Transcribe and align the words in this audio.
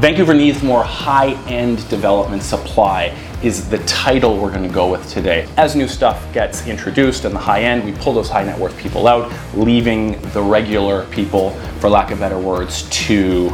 Vancouver 0.00 0.32
needs 0.32 0.62
more 0.62 0.82
high-end 0.82 1.86
development 1.90 2.42
supply 2.42 3.14
is 3.42 3.68
the 3.68 3.76
title 3.80 4.38
we're 4.38 4.50
going 4.50 4.66
to 4.66 4.74
go 4.74 4.90
with 4.90 5.06
today. 5.10 5.46
As 5.58 5.76
new 5.76 5.86
stuff 5.86 6.32
gets 6.32 6.66
introduced 6.66 7.26
in 7.26 7.34
the 7.34 7.38
high 7.38 7.64
end, 7.64 7.84
we 7.84 7.92
pull 7.92 8.14
those 8.14 8.30
high 8.30 8.42
net 8.42 8.58
worth 8.58 8.74
people 8.78 9.06
out, 9.06 9.30
leaving 9.54 10.18
the 10.30 10.40
regular 10.40 11.04
people, 11.08 11.50
for 11.80 11.90
lack 11.90 12.12
of 12.12 12.18
better 12.18 12.38
words, 12.38 12.88
to 12.88 13.50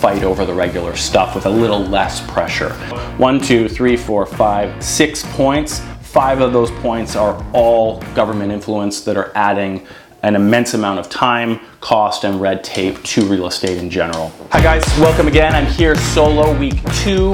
fight 0.00 0.24
over 0.24 0.44
the 0.44 0.52
regular 0.52 0.96
stuff 0.96 1.36
with 1.36 1.46
a 1.46 1.50
little 1.50 1.78
less 1.80 2.28
pressure. 2.28 2.70
One, 3.16 3.40
two, 3.40 3.68
three, 3.68 3.96
four, 3.96 4.26
five, 4.26 4.82
six 4.82 5.24
points. 5.36 5.80
Five 6.00 6.40
of 6.40 6.52
those 6.52 6.72
points 6.72 7.14
are 7.14 7.40
all 7.52 8.00
government 8.16 8.50
influence 8.50 9.02
that 9.02 9.16
are 9.16 9.30
adding 9.36 9.86
an 10.24 10.34
immense 10.34 10.74
amount 10.74 10.98
of 10.98 11.08
time, 11.08 11.60
cost, 11.88 12.24
and 12.24 12.38
red 12.38 12.62
tape 12.62 13.02
to 13.02 13.24
real 13.24 13.46
estate 13.46 13.78
in 13.78 13.88
general. 13.88 14.30
Hi 14.50 14.60
guys, 14.62 14.84
welcome 14.98 15.26
again. 15.26 15.54
I'm 15.54 15.64
here 15.64 15.96
solo 15.96 16.54
week 16.58 16.74
two 16.96 17.32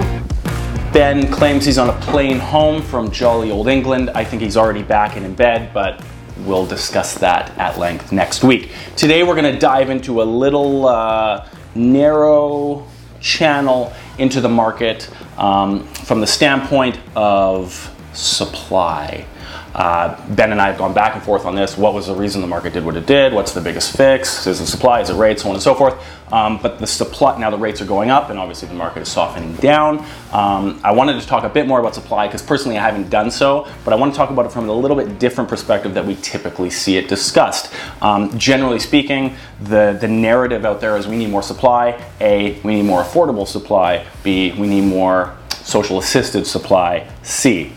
Ben 0.92 1.28
claims 1.32 1.64
he's 1.64 1.76
on 1.76 1.90
a 1.90 2.00
plane 2.02 2.38
home 2.38 2.80
from 2.80 3.10
jolly 3.10 3.50
old 3.50 3.66
England. 3.66 4.10
I 4.10 4.22
think 4.22 4.42
he's 4.42 4.56
already 4.56 4.84
back 4.84 5.16
and 5.16 5.26
in 5.26 5.34
bed, 5.34 5.74
but 5.74 6.00
we'll 6.44 6.66
discuss 6.66 7.18
that 7.18 7.50
at 7.58 7.80
length 7.80 8.12
next 8.12 8.44
week. 8.44 8.70
Today 8.94 9.24
we're 9.24 9.34
going 9.34 9.52
to 9.52 9.58
dive 9.58 9.90
into 9.90 10.22
a 10.22 10.26
little 10.44 10.86
uh, 10.86 11.48
narrow 11.74 12.86
channel 13.20 13.92
into 14.18 14.40
the 14.40 14.48
market 14.48 15.10
um, 15.36 15.84
from 15.88 16.20
the 16.20 16.28
standpoint 16.28 17.00
of 17.16 17.92
supply. 18.12 19.26
Uh, 19.74 20.16
ben 20.34 20.52
and 20.52 20.60
I 20.60 20.68
have 20.68 20.78
gone 20.78 20.94
back 20.94 21.14
and 21.14 21.22
forth 21.22 21.46
on 21.46 21.56
this. 21.56 21.76
What 21.76 21.94
was 21.94 22.06
the 22.06 22.14
reason 22.14 22.40
the 22.40 22.46
market 22.46 22.74
did 22.74 22.84
what 22.84 22.96
it 22.96 23.06
did? 23.06 23.32
What's 23.32 23.52
the 23.52 23.60
biggest 23.60 23.96
fix? 23.96 24.46
Is 24.46 24.60
it 24.60 24.66
supply? 24.66 25.00
Is 25.00 25.10
it 25.10 25.16
rates? 25.16 25.42
So 25.42 25.48
on 25.48 25.56
and 25.56 25.62
so 25.62 25.74
forth. 25.74 26.00
Um, 26.32 26.58
but 26.62 26.78
the 26.78 26.86
supply 26.86 27.38
now 27.38 27.50
the 27.50 27.58
rates 27.58 27.80
are 27.80 27.84
going 27.84 28.08
up, 28.08 28.30
and 28.30 28.38
obviously 28.38 28.68
the 28.68 28.74
market 28.74 29.02
is 29.02 29.08
softening 29.08 29.54
down. 29.56 29.98
Um, 30.32 30.80
I 30.84 30.92
wanted 30.92 31.20
to 31.20 31.26
talk 31.26 31.42
a 31.42 31.48
bit 31.48 31.66
more 31.66 31.80
about 31.80 31.94
supply 31.94 32.28
because 32.28 32.40
personally 32.40 32.78
I 32.78 32.82
haven't 32.82 33.10
done 33.10 33.30
so, 33.30 33.68
but 33.84 33.92
I 33.92 33.96
want 33.96 34.12
to 34.12 34.16
talk 34.16 34.30
about 34.30 34.46
it 34.46 34.52
from 34.52 34.68
a 34.68 34.72
little 34.72 34.96
bit 34.96 35.18
different 35.18 35.50
perspective 35.50 35.92
that 35.94 36.06
we 36.06 36.14
typically 36.16 36.70
see 36.70 36.96
it 36.96 37.08
discussed. 37.08 37.72
Um, 38.00 38.36
generally 38.38 38.78
speaking, 38.78 39.36
the 39.60 39.98
the 40.00 40.08
narrative 40.08 40.64
out 40.64 40.80
there 40.80 40.96
is 40.96 41.08
we 41.08 41.16
need 41.16 41.30
more 41.30 41.42
supply. 41.42 42.00
A, 42.20 42.60
we 42.60 42.76
need 42.76 42.84
more 42.84 43.02
affordable 43.02 43.46
supply. 43.46 44.06
B, 44.22 44.52
we 44.52 44.68
need 44.68 44.84
more 44.84 45.36
social 45.50 45.98
assisted 45.98 46.46
supply. 46.46 47.08
C, 47.22 47.72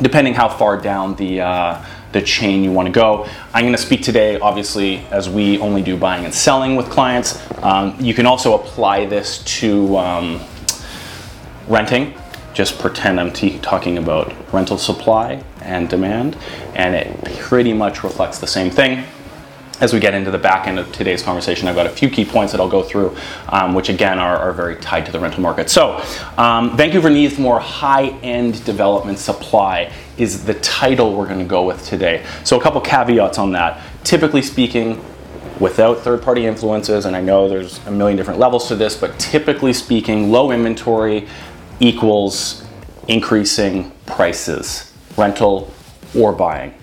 depending 0.00 0.34
how 0.34 0.48
far 0.48 0.80
down 0.80 1.14
the 1.16 1.40
uh, 1.40 1.84
the 2.12 2.22
chain 2.22 2.64
you 2.64 2.72
want 2.72 2.86
to 2.86 2.92
go. 2.92 3.28
I'm 3.52 3.64
going 3.64 3.74
to 3.74 3.78
speak 3.78 4.02
today, 4.02 4.38
obviously, 4.38 4.98
as 5.10 5.28
we 5.28 5.58
only 5.58 5.82
do 5.82 5.96
buying 5.96 6.24
and 6.24 6.32
selling 6.32 6.76
with 6.76 6.88
clients. 6.88 7.38
Um, 7.62 7.96
you 8.00 8.14
can 8.14 8.26
also 8.26 8.54
apply 8.54 9.06
this 9.06 9.42
to 9.60 9.96
um, 9.98 10.40
renting. 11.68 12.14
Just 12.54 12.78
pretend 12.78 13.20
I'm 13.20 13.32
t- 13.32 13.58
talking 13.58 13.98
about 13.98 14.32
rental 14.52 14.78
supply 14.78 15.42
and 15.60 15.90
demand, 15.90 16.38
and 16.74 16.94
it 16.94 17.38
pretty 17.40 17.74
much 17.74 18.02
reflects 18.02 18.38
the 18.38 18.46
same 18.46 18.70
thing 18.70 19.04
as 19.80 19.92
we 19.92 20.00
get 20.00 20.14
into 20.14 20.30
the 20.30 20.38
back 20.38 20.66
end 20.66 20.78
of 20.78 20.90
today's 20.92 21.22
conversation, 21.22 21.68
I've 21.68 21.74
got 21.74 21.86
a 21.86 21.90
few 21.90 22.08
key 22.08 22.24
points 22.24 22.52
that 22.52 22.60
I'll 22.60 22.68
go 22.68 22.82
through, 22.82 23.16
um, 23.48 23.74
which 23.74 23.88
again 23.88 24.18
are, 24.18 24.36
are, 24.36 24.52
very 24.52 24.76
tied 24.76 25.04
to 25.06 25.12
the 25.12 25.20
rental 25.20 25.42
market. 25.42 25.68
So, 25.68 26.02
um, 26.38 26.76
Vancouver 26.76 27.10
needs 27.10 27.38
more 27.38 27.60
high 27.60 28.08
end 28.22 28.64
development 28.64 29.18
supply, 29.18 29.92
is 30.16 30.44
the 30.44 30.54
title 30.54 31.14
we're 31.14 31.26
going 31.26 31.40
to 31.40 31.44
go 31.44 31.64
with 31.64 31.84
today. 31.84 32.24
So, 32.44 32.58
a 32.58 32.62
couple 32.62 32.80
caveats 32.80 33.38
on 33.38 33.52
that. 33.52 33.82
Typically 34.02 34.42
speaking, 34.42 35.04
without 35.60 35.98
third 35.98 36.22
party 36.22 36.46
influences, 36.46 37.04
and 37.04 37.16
I 37.16 37.20
know 37.20 37.48
there's 37.48 37.84
a 37.86 37.90
million 37.90 38.16
different 38.16 38.40
levels 38.40 38.68
to 38.68 38.76
this, 38.76 38.96
but 38.96 39.18
typically 39.18 39.72
speaking, 39.72 40.30
low 40.30 40.52
inventory 40.52 41.28
equals 41.80 42.64
increasing 43.08 43.92
prices, 44.06 44.92
rental 45.16 45.72
or 46.16 46.32
buying. 46.32 46.74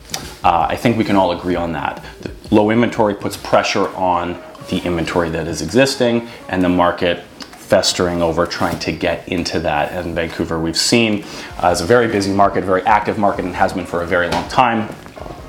Uh, 0.43 0.67
I 0.69 0.75
think 0.75 0.97
we 0.97 1.03
can 1.03 1.15
all 1.15 1.31
agree 1.31 1.55
on 1.55 1.71
that. 1.73 2.03
The 2.21 2.29
low 2.53 2.69
inventory 2.69 3.15
puts 3.15 3.35
pressure 3.35 3.87
on 3.95 4.39
the 4.69 4.77
inventory 4.85 5.29
that 5.29 5.47
is 5.47 5.61
existing 5.61 6.27
and 6.49 6.63
the 6.63 6.69
market 6.69 7.23
festering 7.73 8.21
over 8.21 8.45
trying 8.45 8.77
to 8.77 8.91
get 8.91 9.27
into 9.27 9.59
that. 9.59 9.91
And 9.91 10.13
Vancouver, 10.13 10.59
we've 10.59 10.77
seen 10.77 11.23
uh, 11.57 11.69
it's 11.71 11.81
a 11.81 11.85
very 11.85 12.07
busy 12.07 12.31
market, 12.31 12.63
very 12.63 12.83
active 12.83 13.17
market, 13.17 13.45
and 13.45 13.55
has 13.55 13.73
been 13.73 13.87
for 13.87 14.03
a 14.03 14.05
very 14.05 14.29
long 14.29 14.47
time. 14.49 14.93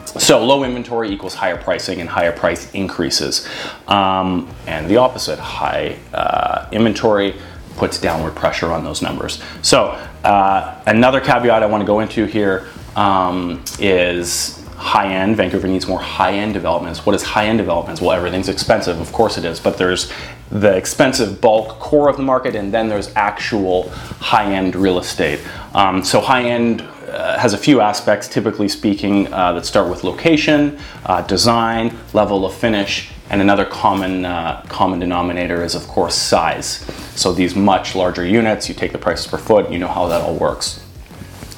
So 0.06 0.42
low 0.42 0.64
inventory 0.64 1.10
equals 1.10 1.34
higher 1.34 1.58
pricing 1.58 2.00
and 2.00 2.08
higher 2.08 2.32
price 2.32 2.72
increases. 2.72 3.46
Um, 3.86 4.48
and 4.66 4.88
the 4.88 4.96
opposite, 4.96 5.38
high 5.38 5.98
uh, 6.14 6.68
inventory 6.72 7.34
puts 7.76 8.00
downward 8.00 8.34
pressure 8.34 8.72
on 8.72 8.84
those 8.84 9.02
numbers. 9.02 9.42
So 9.60 9.88
uh, 10.22 10.82
another 10.86 11.20
caveat 11.20 11.62
I 11.62 11.66
want 11.66 11.82
to 11.82 11.86
go 11.86 12.00
into 12.00 12.24
here 12.24 12.68
um, 12.96 13.62
is 13.78 14.63
high 14.84 15.14
end. 15.14 15.34
Vancouver 15.34 15.66
needs 15.66 15.88
more 15.88 15.98
high 15.98 16.34
end 16.34 16.52
developments. 16.52 17.06
What 17.06 17.14
is 17.14 17.22
high 17.22 17.46
end 17.46 17.56
developments? 17.56 18.02
Well, 18.02 18.12
everything's 18.12 18.50
expensive, 18.50 19.00
of 19.00 19.10
course 19.12 19.38
it 19.38 19.44
is, 19.46 19.58
but 19.58 19.78
there's 19.78 20.12
the 20.50 20.76
expensive 20.76 21.40
bulk 21.40 21.80
core 21.80 22.10
of 22.10 22.18
the 22.18 22.22
market, 22.22 22.54
and 22.54 22.72
then 22.72 22.90
there's 22.90 23.10
actual 23.16 23.88
high 24.20 24.52
end 24.52 24.76
real 24.76 24.98
estate. 24.98 25.40
Um, 25.74 26.04
so, 26.04 26.20
high 26.20 26.42
end 26.42 26.82
uh, 26.82 27.38
has 27.38 27.54
a 27.54 27.58
few 27.58 27.80
aspects, 27.80 28.28
typically 28.28 28.68
speaking, 28.68 29.32
uh, 29.32 29.54
that 29.54 29.64
start 29.64 29.88
with 29.88 30.04
location, 30.04 30.78
uh, 31.06 31.22
design, 31.22 31.96
level 32.12 32.44
of 32.44 32.52
finish, 32.54 33.10
and 33.30 33.40
another 33.40 33.64
common 33.64 34.26
uh, 34.26 34.62
common 34.68 34.98
denominator 34.98 35.64
is, 35.64 35.74
of 35.74 35.88
course, 35.88 36.14
size. 36.14 36.84
So 37.16 37.32
these 37.32 37.56
much 37.56 37.94
larger 37.94 38.26
units, 38.26 38.68
you 38.68 38.74
take 38.74 38.92
the 38.92 38.98
prices 38.98 39.26
per 39.28 39.38
foot, 39.38 39.70
you 39.70 39.78
know 39.78 39.88
how 39.88 40.08
that 40.08 40.20
all 40.20 40.34
works 40.34 40.83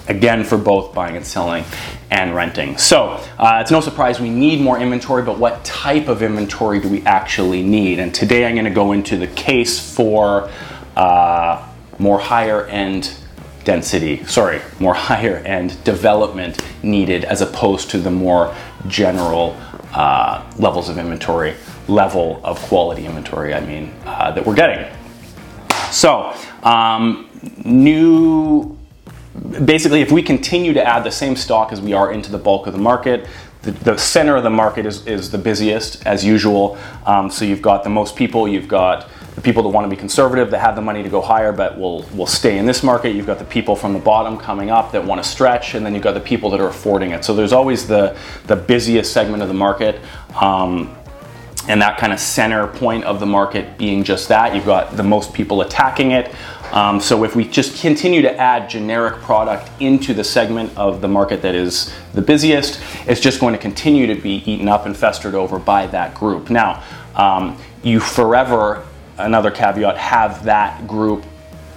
again 0.08 0.44
for 0.44 0.58
both 0.58 0.94
buying 0.94 1.16
and 1.16 1.26
selling 1.26 1.64
and 2.10 2.34
renting. 2.34 2.78
So 2.78 3.20
uh, 3.38 3.58
it's 3.60 3.70
no 3.70 3.80
surprise 3.80 4.20
we 4.20 4.30
need 4.30 4.60
more 4.60 4.78
inventory, 4.78 5.22
but 5.22 5.38
what 5.38 5.64
type 5.64 6.08
of 6.08 6.22
inventory 6.22 6.80
do 6.80 6.88
we 6.88 7.02
actually 7.02 7.62
need? 7.62 7.98
And 7.98 8.14
today 8.14 8.46
I'm 8.46 8.54
going 8.54 8.64
to 8.64 8.70
go 8.70 8.92
into 8.92 9.16
the 9.16 9.26
case 9.28 9.94
for 9.94 10.50
uh, 10.96 11.66
more 11.98 12.18
higher 12.18 12.64
end 12.66 13.16
density, 13.64 14.24
sorry, 14.24 14.60
more 14.78 14.94
higher 15.10 15.36
end 15.38 15.82
development 15.84 16.62
needed 16.82 17.24
as 17.24 17.40
opposed 17.42 17.90
to 17.90 17.98
the 17.98 18.10
more 18.10 18.54
general 18.86 19.56
uh, 19.92 20.44
levels 20.58 20.88
of 20.88 20.98
inventory, 20.98 21.54
level 21.88 22.40
of 22.44 22.58
quality 22.62 23.06
inventory, 23.06 23.54
I 23.54 23.60
mean, 23.60 23.92
uh, 24.04 24.30
that 24.32 24.46
we're 24.46 24.54
getting. 24.54 24.86
So, 25.90 26.34
um, 26.62 27.28
new 27.64 28.75
basically, 29.64 30.00
if 30.00 30.10
we 30.10 30.22
continue 30.22 30.72
to 30.74 30.84
add 30.84 31.04
the 31.04 31.10
same 31.10 31.36
stock 31.36 31.72
as 31.72 31.80
we 31.80 31.92
are 31.92 32.12
into 32.12 32.30
the 32.30 32.38
bulk 32.38 32.66
of 32.66 32.72
the 32.72 32.78
market, 32.78 33.26
the, 33.62 33.72
the 33.72 33.96
center 33.96 34.36
of 34.36 34.42
the 34.42 34.50
market 34.50 34.86
is, 34.86 35.06
is 35.06 35.30
the 35.30 35.38
busiest 35.38 36.06
as 36.06 36.24
usual. 36.24 36.78
Um, 37.04 37.30
so 37.30 37.44
you've 37.44 37.62
got 37.62 37.84
the 37.84 37.90
most 37.90 38.16
people, 38.16 38.46
you've 38.46 38.68
got 38.68 39.08
the 39.34 39.40
people 39.42 39.62
that 39.64 39.68
want 39.68 39.84
to 39.84 39.90
be 39.90 39.96
conservative 39.96 40.50
that 40.50 40.60
have 40.60 40.76
the 40.76 40.82
money 40.82 41.02
to 41.02 41.10
go 41.10 41.20
higher 41.20 41.52
but 41.52 41.78
will 41.78 42.02
will 42.14 42.26
stay 42.26 42.58
in 42.58 42.64
this 42.64 42.82
market. 42.82 43.10
You've 43.10 43.26
got 43.26 43.38
the 43.38 43.44
people 43.44 43.76
from 43.76 43.92
the 43.92 43.98
bottom 43.98 44.38
coming 44.38 44.70
up 44.70 44.92
that 44.92 45.04
want 45.04 45.22
to 45.22 45.28
stretch, 45.28 45.74
and 45.74 45.84
then 45.84 45.92
you've 45.94 46.02
got 46.02 46.14
the 46.14 46.20
people 46.20 46.48
that 46.50 46.60
are 46.60 46.68
affording 46.68 47.10
it. 47.10 47.24
So 47.24 47.34
there's 47.34 47.52
always 47.52 47.86
the 47.86 48.16
the 48.46 48.56
busiest 48.56 49.12
segment 49.12 49.42
of 49.42 49.48
the 49.48 49.54
market. 49.54 50.00
Um, 50.40 50.96
and 51.68 51.82
that 51.82 51.98
kind 51.98 52.12
of 52.12 52.20
center 52.20 52.66
point 52.68 53.04
of 53.04 53.18
the 53.18 53.26
market 53.26 53.76
being 53.76 54.04
just 54.04 54.28
that. 54.28 54.54
You've 54.54 54.66
got 54.66 54.96
the 54.96 55.02
most 55.02 55.32
people 55.34 55.62
attacking 55.62 56.12
it. 56.12 56.32
Um, 56.72 57.00
so 57.00 57.24
if 57.24 57.36
we 57.36 57.44
just 57.44 57.80
continue 57.80 58.22
to 58.22 58.36
add 58.36 58.68
generic 58.68 59.16
product 59.22 59.70
into 59.80 60.12
the 60.12 60.24
segment 60.24 60.76
of 60.76 61.00
the 61.00 61.08
market 61.08 61.42
that 61.42 61.54
is 61.54 61.92
the 62.12 62.22
busiest, 62.22 62.80
it's 63.06 63.20
just 63.20 63.40
going 63.40 63.54
to 63.54 63.58
continue 63.58 64.06
to 64.06 64.14
be 64.14 64.42
eaten 64.50 64.68
up 64.68 64.86
and 64.86 64.96
festered 64.96 65.34
over 65.34 65.58
by 65.58 65.86
that 65.88 66.14
group. 66.14 66.50
Now, 66.50 66.82
um, 67.14 67.58
you 67.82 68.00
forever, 68.00 68.86
another 69.18 69.50
caveat, 69.50 69.96
have 69.96 70.44
that 70.44 70.86
group 70.86 71.24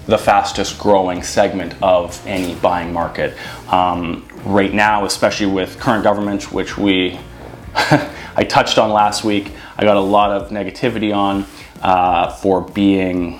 the 0.05 0.17
fastest 0.17 0.80
growing 0.80 1.21
segment 1.21 1.75
of 1.83 2.25
any 2.25 2.56
buying 2.56 2.92
market. 2.92 3.38
Um, 3.71 4.27
right 4.44 4.74
now, 4.74 5.06
especially 5.06 5.45
with 5.45 5.80
current 5.80 6.03
government, 6.03 6.51
which 6.51 6.77
we 6.77 7.19
I 7.75 8.44
touched 8.44 8.80
on 8.80 8.89
last 8.89 9.24
week, 9.24 9.51
I 9.77 9.83
got 9.83 9.97
a 9.97 10.01
lot 10.01 10.31
of 10.31 10.50
negativity 10.50 11.15
on 11.15 11.45
uh, 11.81 12.33
for 12.38 12.62
being 12.62 13.39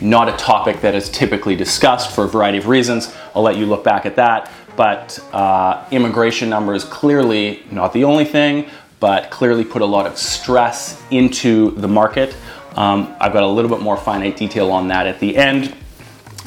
not 0.00 0.28
a 0.28 0.36
topic 0.36 0.80
that 0.80 0.94
is 0.94 1.08
typically 1.08 1.56
discussed 1.56 2.14
for 2.14 2.24
a 2.24 2.28
variety 2.28 2.58
of 2.58 2.66
reasons. 2.66 3.14
I'll 3.34 3.42
let 3.42 3.56
you 3.56 3.66
look 3.66 3.84
back 3.84 4.06
at 4.06 4.16
that. 4.16 4.50
But 4.76 5.18
uh, 5.32 5.84
immigration 5.90 6.48
numbers 6.48 6.84
clearly 6.84 7.64
not 7.70 7.92
the 7.92 8.04
only 8.04 8.24
thing, 8.24 8.70
but 9.00 9.30
clearly 9.30 9.64
put 9.64 9.82
a 9.82 9.86
lot 9.86 10.06
of 10.06 10.16
stress 10.16 11.02
into 11.10 11.72
the 11.72 11.88
market. 11.88 12.36
Um, 12.76 13.14
I've 13.20 13.32
got 13.32 13.42
a 13.42 13.48
little 13.48 13.70
bit 13.70 13.80
more 13.80 13.96
finite 13.96 14.36
detail 14.36 14.70
on 14.70 14.88
that 14.88 15.06
at 15.06 15.18
the 15.18 15.36
end. 15.36 15.74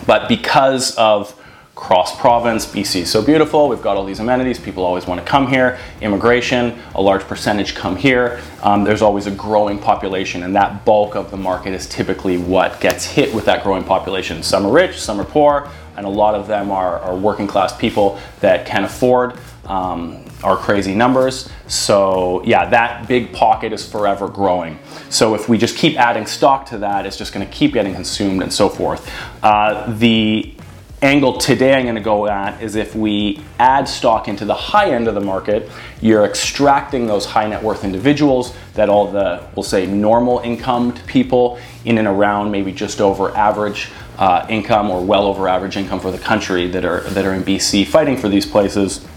But 0.05 0.29
because 0.29 0.95
of 0.95 1.37
cross 1.75 2.19
province. 2.19 2.65
BC 2.65 3.01
is 3.01 3.11
so 3.11 3.21
beautiful. 3.21 3.69
We've 3.69 3.81
got 3.81 3.97
all 3.97 4.05
these 4.05 4.19
amenities. 4.19 4.59
People 4.59 4.83
always 4.83 5.07
want 5.07 5.19
to 5.19 5.25
come 5.25 5.47
here. 5.47 5.79
Immigration, 6.01 6.77
a 6.95 7.01
large 7.01 7.23
percentage 7.23 7.75
come 7.75 7.95
here. 7.95 8.41
Um, 8.61 8.83
there's 8.83 9.01
always 9.01 9.27
a 9.27 9.31
growing 9.31 9.79
population, 9.79 10.43
and 10.43 10.55
that 10.55 10.85
bulk 10.85 11.15
of 11.15 11.31
the 11.31 11.37
market 11.37 11.73
is 11.73 11.87
typically 11.87 12.37
what 12.37 12.79
gets 12.81 13.05
hit 13.05 13.33
with 13.33 13.45
that 13.45 13.63
growing 13.63 13.83
population. 13.83 14.43
Some 14.43 14.65
are 14.65 14.71
rich, 14.71 14.99
some 14.99 15.19
are 15.19 15.25
poor, 15.25 15.69
and 15.97 16.05
a 16.05 16.09
lot 16.09 16.35
of 16.35 16.47
them 16.47 16.71
are, 16.71 16.99
are 16.99 17.15
working 17.15 17.47
class 17.47 17.75
people 17.75 18.19
that 18.41 18.65
can 18.65 18.83
afford 18.83 19.39
um, 19.65 20.25
our 20.43 20.57
crazy 20.57 20.93
numbers. 20.93 21.49
So 21.67 22.43
yeah, 22.43 22.69
that 22.69 23.07
big 23.07 23.31
pocket 23.31 23.71
is 23.73 23.89
forever 23.89 24.27
growing. 24.27 24.79
So 25.09 25.35
if 25.35 25.47
we 25.47 25.57
just 25.57 25.77
keep 25.77 25.97
adding 25.99 26.25
stock 26.25 26.65
to 26.67 26.79
that, 26.79 27.05
it's 27.05 27.17
just 27.17 27.33
going 27.33 27.45
to 27.45 27.51
keep 27.51 27.73
getting 27.73 27.93
consumed 27.93 28.41
and 28.41 28.51
so 28.51 28.67
forth. 28.67 29.09
Uh, 29.43 29.91
the 29.93 30.53
angle 31.01 31.37
today 31.37 31.73
I'm 31.73 31.83
going 31.83 31.95
to 31.95 32.01
go 32.01 32.27
at 32.27 32.61
is 32.61 32.75
if 32.75 32.95
we 32.95 33.41
add 33.57 33.87
stock 33.87 34.27
into 34.27 34.45
the 34.45 34.53
high 34.53 34.91
end 34.91 35.07
of 35.07 35.15
the 35.15 35.21
market, 35.21 35.69
you're 35.99 36.25
extracting 36.25 37.07
those 37.07 37.25
high 37.25 37.47
net 37.47 37.63
worth 37.63 37.83
individuals 37.83 38.55
that 38.75 38.87
all 38.87 39.11
the, 39.11 39.43
we'll 39.55 39.63
say, 39.63 39.87
normal 39.87 40.39
income 40.39 40.93
people 41.07 41.59
in 41.85 41.97
and 41.97 42.07
around 42.07 42.51
maybe 42.51 42.71
just 42.71 43.01
over 43.01 43.35
average 43.35 43.89
uh, 44.19 44.45
income 44.49 44.91
or 44.91 45.03
well 45.03 45.25
over 45.25 45.47
average 45.47 45.75
income 45.75 45.99
for 45.99 46.11
the 46.11 46.19
country 46.19 46.67
that 46.67 46.85
are, 46.85 47.01
that 47.01 47.25
are 47.25 47.33
in 47.33 47.43
BC 47.43 47.87
fighting 47.87 48.15
for 48.15 48.29
these 48.29 48.45
places 48.45 49.07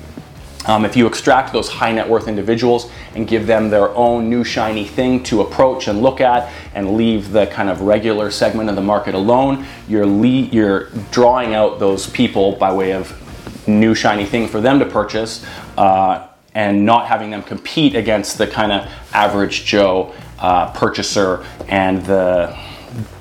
um, 0.66 0.84
if 0.84 0.96
you 0.96 1.06
extract 1.06 1.52
those 1.52 1.68
high 1.68 1.92
net 1.92 2.08
worth 2.08 2.28
individuals 2.28 2.90
and 3.14 3.26
give 3.28 3.46
them 3.46 3.70
their 3.70 3.90
own 3.90 4.30
new 4.30 4.44
shiny 4.44 4.84
thing 4.84 5.22
to 5.24 5.42
approach 5.42 5.88
and 5.88 6.02
look 6.02 6.20
at 6.20 6.52
and 6.74 6.96
leave 6.96 7.30
the 7.30 7.46
kind 7.48 7.68
of 7.68 7.82
regular 7.82 8.30
segment 8.30 8.68
of 8.68 8.76
the 8.76 8.82
market 8.82 9.14
alone, 9.14 9.66
you're, 9.88 10.06
le- 10.06 10.26
you're 10.26 10.90
drawing 11.10 11.54
out 11.54 11.78
those 11.78 12.08
people 12.08 12.52
by 12.52 12.72
way 12.72 12.92
of 12.92 13.20
new 13.68 13.94
shiny 13.94 14.24
thing 14.24 14.48
for 14.48 14.60
them 14.60 14.78
to 14.78 14.86
purchase 14.86 15.44
uh, 15.76 16.28
and 16.54 16.84
not 16.84 17.06
having 17.06 17.30
them 17.30 17.42
compete 17.42 17.94
against 17.94 18.38
the 18.38 18.46
kind 18.46 18.72
of 18.72 18.90
average 19.12 19.64
Joe 19.64 20.14
uh, 20.38 20.72
purchaser 20.72 21.44
and 21.68 22.04
the 22.04 22.56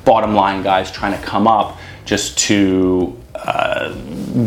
bottom 0.05 0.35
line 0.35 0.63
guys 0.63 0.91
trying 0.91 1.17
to 1.17 1.25
come 1.25 1.47
up 1.47 1.77
just 2.05 2.37
to 2.37 3.17
uh, 3.35 3.95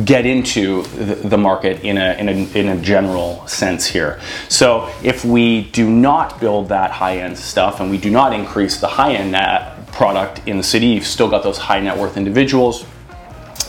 get 0.04 0.26
into 0.26 0.82
the, 0.82 1.38
market 1.38 1.84
in 1.84 1.96
a, 1.96 2.14
in, 2.14 2.28
a, 2.28 2.58
in 2.58 2.68
a 2.68 2.80
general 2.80 3.46
sense 3.46 3.86
here. 3.86 4.20
So 4.48 4.92
if 5.02 5.24
we 5.24 5.64
do 5.70 5.88
not 5.88 6.40
build 6.40 6.68
that 6.70 6.90
high 6.90 7.18
end 7.18 7.38
stuff 7.38 7.80
and 7.80 7.90
we 7.90 7.98
do 7.98 8.10
not 8.10 8.32
increase 8.32 8.80
the 8.80 8.88
high 8.88 9.14
end 9.14 9.36
product 9.92 10.40
in 10.46 10.56
the 10.56 10.62
city, 10.62 10.86
you've 10.86 11.06
still 11.06 11.28
got 11.28 11.42
those 11.44 11.58
high 11.58 11.80
net 11.80 11.96
worth 11.96 12.16
individuals 12.16 12.84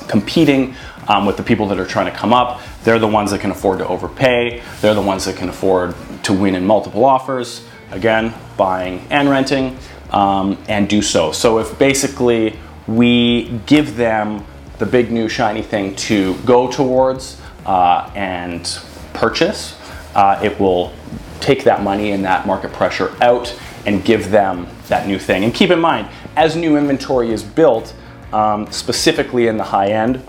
competing 0.07 0.75
um, 1.07 1.25
with 1.25 1.37
the 1.37 1.43
people 1.43 1.67
that 1.67 1.79
are 1.79 1.85
trying 1.85 2.11
to 2.11 2.17
come 2.17 2.33
up. 2.33 2.61
They're 2.83 2.99
the 2.99 3.07
ones 3.07 3.31
that 3.31 3.39
can 3.39 3.51
afford 3.51 3.79
to 3.79 3.87
overpay. 3.87 4.61
They're 4.81 4.93
the 4.93 5.01
ones 5.01 5.25
that 5.25 5.35
can 5.35 5.49
afford 5.49 5.95
to 6.23 6.33
win 6.33 6.55
in 6.55 6.65
multiple 6.65 7.05
offers. 7.05 7.65
Again, 7.91 8.33
buying 8.57 9.05
and 9.09 9.29
renting, 9.29 9.77
um, 10.11 10.57
and 10.67 10.89
do 10.89 11.01
so. 11.01 11.31
So 11.31 11.59
if 11.59 11.77
basically 11.79 12.57
we 12.87 13.59
give 13.65 13.95
them 13.95 14.45
the 14.79 14.85
big 14.85 15.11
new 15.11 15.27
shiny 15.27 15.61
thing 15.61 15.93
to 15.95 16.35
go 16.39 16.69
towards 16.69 17.41
uh, 17.65 18.09
and 18.15 18.79
purchase. 19.13 19.79
Uh, 20.15 20.39
it 20.43 20.59
will 20.59 20.93
take 21.39 21.63
that 21.63 21.83
money 21.83 22.11
and 22.11 22.25
that 22.25 22.47
market 22.47 22.73
pressure 22.73 23.15
out 23.21 23.55
and 23.85 24.03
give 24.03 24.31
them 24.31 24.67
that 24.87 25.07
new 25.07 25.19
thing. 25.19 25.43
And 25.43 25.53
keep 25.53 25.69
in 25.69 25.79
mind, 25.79 26.09
as 26.35 26.55
new 26.55 26.75
inventory 26.77 27.31
is 27.31 27.43
built, 27.43 27.93
um, 28.33 28.71
specifically 28.71 29.45
in 29.47 29.57
the 29.57 29.63
high 29.63 29.91
end, 29.91 30.23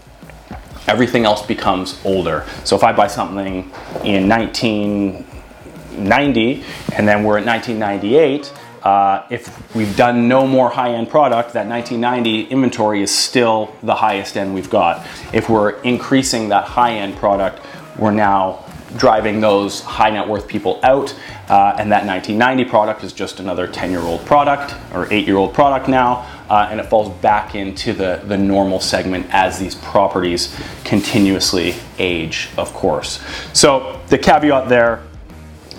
everything 0.87 1.25
else 1.25 1.45
becomes 1.45 2.01
older. 2.05 2.47
So 2.65 2.77
if 2.77 2.85
I 2.85 2.93
buy 2.93 3.09
something 3.09 3.73
in 4.05 4.29
1990 4.29 6.65
and 6.95 7.09
then 7.09 7.25
we're 7.25 7.39
at 7.39 7.47
1998, 7.47 8.53
uh, 8.83 9.27
if 9.31 9.75
we've 9.75 9.97
done 9.97 10.29
no 10.29 10.47
more 10.47 10.71
high-end 10.71 11.09
product, 11.09 11.53
that 11.53 11.67
1990 11.67 12.51
inventory 12.53 13.03
is 13.03 13.15
still 13.15 13.75
the 13.83 13.95
highest 13.95 14.37
end 14.37 14.55
we've 14.55 14.71
got. 14.71 15.07
If 15.33 15.49
we're 15.49 15.81
increasing 15.81 16.49
that 16.51 16.65
high-end 16.65 17.17
product, 17.17 17.61
we're 17.99 18.13
now 18.13 18.65
driving 18.97 19.41
those 19.41 19.81
high 19.83 20.11
net 20.11 20.27
worth 20.27 20.47
people 20.49 20.81
out, 20.83 21.15
uh, 21.49 21.77
and 21.79 21.93
that 21.93 22.07
1990 22.07 22.65
product 22.65 23.05
is 23.05 23.13
just 23.13 23.41
another 23.41 23.67
10 23.67 23.91
year 23.91 24.01
old 24.01 24.25
product 24.25 24.75
or 24.95 25.13
8 25.13 25.27
year 25.27 25.37
old 25.37 25.53
product 25.53 25.89
now, 25.89 26.27
uh, 26.49 26.69
and 26.71 26.81
it 26.81 26.87
falls 26.87 27.11
back 27.21 27.55
into 27.55 27.93
the, 27.93 28.23
the 28.27 28.37
normal 28.37 28.81
segment 28.81 29.27
as 29.31 29.59
these 29.59 29.75
properties 29.75 30.57
continuously 30.85 31.75
age, 31.99 32.49
of 32.57 32.73
course. 32.73 33.21
So, 33.53 34.01
the 34.09 34.19
caveat 34.19 34.69
there 34.69 35.03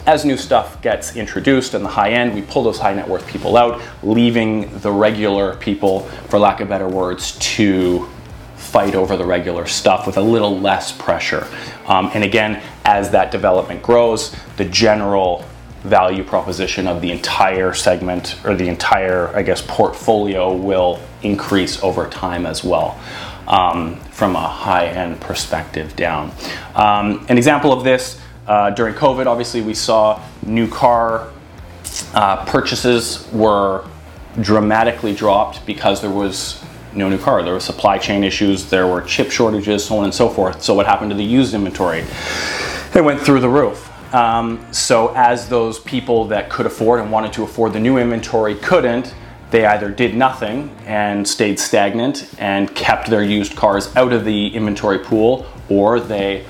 as 0.06 0.26
new 0.26 0.38
stuff 0.38 0.82
gets 0.82 1.16
introduced 1.16 1.74
in 1.74 1.84
the 1.84 1.90
high 1.90 2.12
end, 2.12 2.34
we 2.34 2.42
pull 2.42 2.64
those 2.64 2.80
high 2.80 2.94
net 2.94 3.08
worth 3.08 3.28
people 3.28 3.58
out, 3.58 3.82
leaving 4.04 4.80
the 4.80 4.92
regular 4.92 5.56
people, 5.56 6.02
for 6.30 6.40
lack 6.40 6.60
of 6.60 6.70
better 6.70 6.88
words, 6.88 7.38
to 7.40 8.08
fight 8.56 8.96
over 8.96 9.18
the 9.18 9.26
regular 9.26 9.66
stuff 9.66 10.06
with 10.06 10.18
a 10.18 10.22
little 10.22 10.60
less 10.60 10.92
pressure. 10.92 11.48
Um, 11.88 12.12
and 12.14 12.24
again, 12.24 12.62
as 12.86 13.12
that 13.12 13.32
development 13.32 13.82
grows, 13.82 14.36
the 14.58 14.66
general 14.66 15.46
value 15.82 16.24
proposition 16.24 16.88
of 16.88 17.02
the 17.02 17.12
entire 17.12 17.74
segment 17.74 18.36
or 18.44 18.54
the 18.56 18.68
entire, 18.68 19.30
I 19.36 19.44
guess, 19.44 19.62
portfolio 19.62 20.54
will 20.54 21.00
increase 21.24 21.82
over 21.82 22.08
time 22.08 22.46
as 22.46 22.64
well. 22.64 23.00
Um, 23.48 24.00
from 24.20 24.36
a 24.36 24.48
high 24.48 24.88
end 24.88 25.20
perspective 25.22 25.96
down. 25.96 26.32
Um, 26.76 27.26
an 27.30 27.38
example 27.38 27.72
of 27.72 27.86
this 27.86 28.22
uh, 28.50 28.72
during 28.72 28.96
COVID, 28.96 29.28
obviously, 29.28 29.62
we 29.62 29.76
saw 29.76 30.20
new 30.44 30.68
car 30.68 31.32
uh, 32.16 32.44
purchases 32.46 33.30
were 33.32 33.86
dramatically 34.42 35.14
dropped 35.14 35.64
because 35.68 36.02
there 36.02 36.10
was 36.10 36.60
no 36.94 37.10
new 37.10 37.20
car. 37.20 37.44
There 37.44 37.54
were 37.54 37.60
supply 37.60 38.00
chain 38.00 38.24
issues, 38.24 38.68
there 38.68 38.88
were 38.88 39.04
chip 39.04 39.30
shortages, 39.30 39.86
so 39.86 40.00
on 40.00 40.06
and 40.06 40.14
so 40.14 40.30
forth. 40.30 40.64
So, 40.64 40.74
what 40.74 40.88
happened 40.88 41.12
to 41.12 41.16
the 41.16 41.24
used 41.24 41.54
inventory? 41.54 42.04
It 42.96 43.04
went 43.04 43.22
through 43.22 43.42
the 43.42 43.50
roof. 43.50 43.86
Um, 44.16 44.66
so, 44.74 45.14
as 45.16 45.48
those 45.48 45.80
people 45.80 46.26
that 46.26 46.50
could 46.50 46.66
afford 46.66 47.02
and 47.02 47.12
wanted 47.12 47.32
to 47.34 47.44
afford 47.44 47.74
the 47.74 47.80
new 47.80 48.00
inventory 48.00 48.56
couldn't, 48.56 49.14
they 49.52 49.68
either 49.68 49.92
did 49.92 50.16
nothing 50.16 50.76
and 50.88 51.28
stayed 51.28 51.60
stagnant 51.60 52.34
and 52.40 52.74
kept 52.76 53.12
their 53.12 53.24
used 53.24 53.56
cars 53.56 53.96
out 53.96 54.12
of 54.12 54.26
the 54.26 54.48
inventory 54.56 54.98
pool, 54.98 55.46
or 55.70 56.00
they 56.00 56.48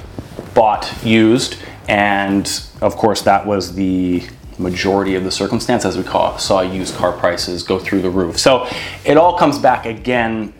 bought 0.54 0.94
used 1.04 1.58
and 1.90 2.64
of 2.82 2.96
course, 2.96 3.24
that 3.24 3.46
was 3.46 3.74
the 3.74 4.24
majority 4.60 5.16
of 5.16 5.24
the 5.24 5.32
circumstance 5.32 5.86
as 5.86 5.98
we 5.98 6.04
saw 6.04 6.62
used 6.62 6.96
car 6.96 7.12
prices 7.14 7.64
go 7.64 7.80
through 7.80 8.02
the 8.02 8.10
roof. 8.10 8.38
So 8.38 8.68
it 9.06 9.18
all 9.18 9.38
comes 9.38 9.58
back 9.58 9.86
again 9.86 10.54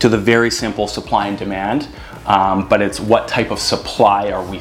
to 0.00 0.08
the 0.08 0.18
very 0.18 0.50
simple 0.50 0.88
supply 0.88 1.28
and 1.28 1.38
demand, 1.38 1.88
um, 2.26 2.68
but 2.68 2.82
it's 2.82 2.98
what 2.98 3.28
type 3.28 3.52
of 3.52 3.60
supply 3.60 4.32
are 4.32 4.44
we 4.44 4.60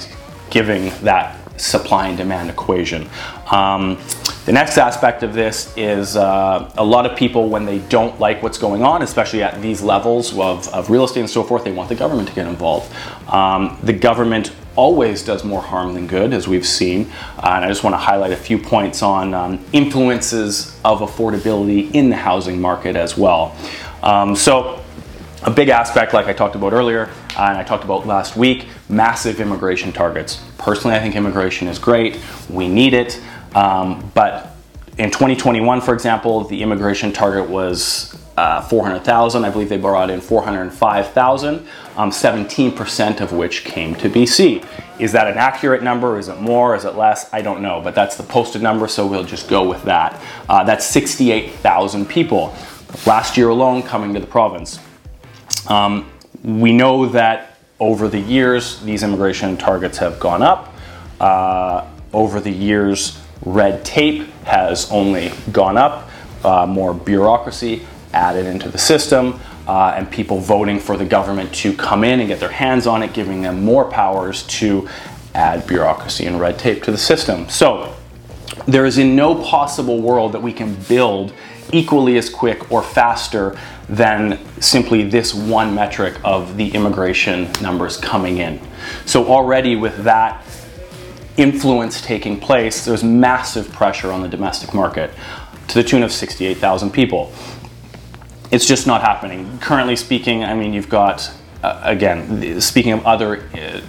giving 0.52 0.92
that 1.04 1.40
supply 1.60 2.10
and 2.10 2.18
demand 2.18 2.50
equation. 2.50 3.10
Um, 3.50 3.98
the 4.46 4.52
next 4.52 4.78
aspect 4.78 5.24
of 5.24 5.34
this 5.34 5.74
is 5.76 6.16
uh, 6.16 6.72
a 6.78 6.84
lot 6.84 7.08
of 7.08 7.18
people, 7.18 7.50
when 7.50 7.66
they 7.66 7.80
don't 7.80 8.20
like 8.20 8.44
what's 8.44 8.60
going 8.60 8.84
on, 8.84 9.02
especially 9.02 9.42
at 9.42 9.60
these 9.60 9.82
levels 9.82 10.38
of, 10.38 10.68
of 10.68 10.92
real 10.92 11.06
estate 11.06 11.22
and 11.22 11.30
so 11.30 11.44
forth, 11.44 11.64
they 11.64 11.72
want 11.72 11.90
the 11.90 11.96
government 11.96 12.28
to 12.28 12.36
get 12.36 12.46
involved. 12.46 12.94
Um, 13.28 13.80
the 13.82 13.94
government 13.94 14.52
always 14.76 15.24
does 15.24 15.44
more 15.44 15.62
harm 15.62 15.94
than 15.94 16.08
good, 16.08 16.34
as 16.34 16.48
we've 16.48 16.66
seen. 16.66 17.12
Uh, 17.38 17.54
and 17.56 17.66
I 17.66 17.68
just 17.68 17.84
want 17.84 17.94
to 17.94 17.98
highlight 17.98 18.32
a 18.32 18.38
few 18.38 18.58
points 18.58 19.02
on 19.02 19.34
um, 19.34 19.66
influences 19.74 20.80
of 20.84 21.00
affordability 21.00 21.94
in 21.94 22.10
the 22.10 22.16
housing 22.16 22.60
market 22.60 22.96
as 22.96 23.18
well. 23.18 23.56
Um, 24.04 24.36
so, 24.36 24.82
a 25.44 25.52
big 25.52 25.70
aspect, 25.70 26.14
like 26.14 26.26
I 26.26 26.34
talked 26.34 26.56
about 26.56 26.74
earlier, 26.74 27.08
uh, 27.38 27.48
and 27.50 27.58
I 27.58 27.64
talked 27.64 27.84
about 27.84 28.08
last 28.08 28.36
week, 28.36 28.68
massive 28.90 29.40
immigration 29.40 29.92
targets. 29.92 30.44
Personally, 30.58 30.96
I 30.96 31.00
think 31.00 31.16
immigration 31.16 31.68
is 31.68 31.78
great. 31.78 32.20
We 32.50 32.68
need 32.68 32.94
it. 32.94 33.22
Um, 33.54 34.12
but 34.16 34.56
in 34.98 35.12
2021, 35.12 35.82
for 35.82 35.94
example, 35.94 36.46
the 36.46 36.62
immigration 36.62 37.12
target 37.12 37.50
was 37.50 38.15
uh, 38.38 38.62
400,000. 38.62 39.46
I 39.46 39.50
believe 39.50 39.70
they 39.70 39.78
brought 39.78 40.10
in 40.10 40.20
405,000, 40.22 41.68
um, 41.96 42.12
17% 42.12 43.22
of 43.22 43.32
which 43.32 43.64
came 43.64 43.96
to 43.96 44.10
BC. 44.10 44.66
Is 45.00 45.12
that 45.14 45.28
an 45.28 45.38
accurate 45.38 45.84
number? 45.84 46.20
Is 46.20 46.28
it 46.28 46.40
more? 46.40 46.76
Is 46.76 46.86
it 46.86 46.96
less? 46.96 47.32
I 47.34 47.42
don't 47.42 47.62
know, 47.62 47.82
but 47.82 47.96
that's 47.96 48.18
the 48.18 48.24
posted 48.24 48.62
number, 48.62 48.88
so 48.88 49.08
we'll 49.08 49.24
just 49.24 49.50
go 49.50 49.68
with 49.68 49.84
that. 49.84 50.22
Uh, 50.50 50.64
that's 50.64 50.86
68,000 50.86 52.08
people 52.08 52.54
last 53.06 53.38
year 53.38 53.50
alone 53.50 53.84
coming 53.84 54.14
to 54.14 54.20
the 54.20 54.28
province. 54.28 54.80
Um, 55.68 56.10
we 56.44 56.74
know 56.74 57.08
that 57.08 57.58
over 57.80 58.08
the 58.08 58.20
years, 58.20 58.82
these 58.82 59.04
immigration 59.04 59.58
targets 59.58 59.98
have 59.98 60.20
gone 60.20 60.42
up. 60.42 60.74
Uh, 61.20 61.88
over 62.14 62.40
the 62.40 62.52
years, 62.52 63.20
red 63.46 63.84
tape 63.84 64.30
has 64.44 64.90
only 64.92 65.32
gone 65.52 65.76
up, 65.76 66.10
uh, 66.44 66.66
more 66.66 66.94
bureaucracy 66.94 67.86
added 68.16 68.46
into 68.46 68.70
the 68.70 68.78
system 68.78 69.40
uh, 69.68 69.94
and 69.96 70.10
people 70.10 70.40
voting 70.40 70.80
for 70.80 70.98
the 70.98 71.06
government 71.06 71.54
to 71.54 71.74
come 71.74 72.04
in 72.04 72.20
and 72.20 72.30
get 72.30 72.40
their 72.40 72.50
hands 72.50 72.88
on 72.88 73.04
it, 73.04 73.14
giving 73.14 73.42
them 73.42 73.64
more 73.64 73.86
powers 73.86 74.44
to 74.44 74.88
add 75.34 75.68
bureaucracy 75.68 76.26
and 76.26 76.40
red 76.40 76.58
tape 76.58 76.82
to 76.84 76.92
the 76.92 76.98
system. 76.98 77.48
So 77.50 77.94
there 78.68 78.86
is 78.86 78.98
in 78.98 79.16
no 79.16 79.36
possible 79.44 80.02
world 80.02 80.32
that 80.32 80.42
we 80.42 80.54
can 80.54 80.76
build 80.88 81.34
equally 81.74 82.18
as 82.18 82.30
quick 82.30 82.72
or 82.72 82.82
faster 82.82 83.58
than 83.90 84.40
simply 84.62 85.04
this 85.04 85.34
one 85.34 85.76
metric 85.76 86.16
of 86.24 86.58
the 86.58 86.70
immigration 86.70 87.52
numbers 87.62 87.98
coming 87.98 88.38
in. 88.38 88.60
So 89.06 89.28
already 89.28 89.76
with 89.76 90.04
that 90.04 90.44
influence 91.38 92.02
taking 92.02 92.40
place, 92.40 92.86
there's 92.86 93.04
massive 93.04 93.70
pressure 93.72 94.12
on 94.12 94.22
the 94.22 94.28
domestic 94.28 94.74
market 94.74 95.12
to 95.68 95.76
the 95.76 95.84
tune 95.84 96.04
of 96.04 96.12
68,000 96.12 96.92
people. 96.92 97.32
It's 98.52 98.66
just 98.66 98.88
not 98.88 99.02
happening. 99.02 99.60
Currently 99.60 99.96
speaking, 99.96 100.44
I 100.44 100.54
mean, 100.54 100.74
you've 100.74 100.90
got, 100.90 101.32
uh, 101.64 101.82
again, 101.84 102.62
speaking 102.62 102.94
of 102.94 103.06
other 103.06 103.42
uh, 103.54 103.82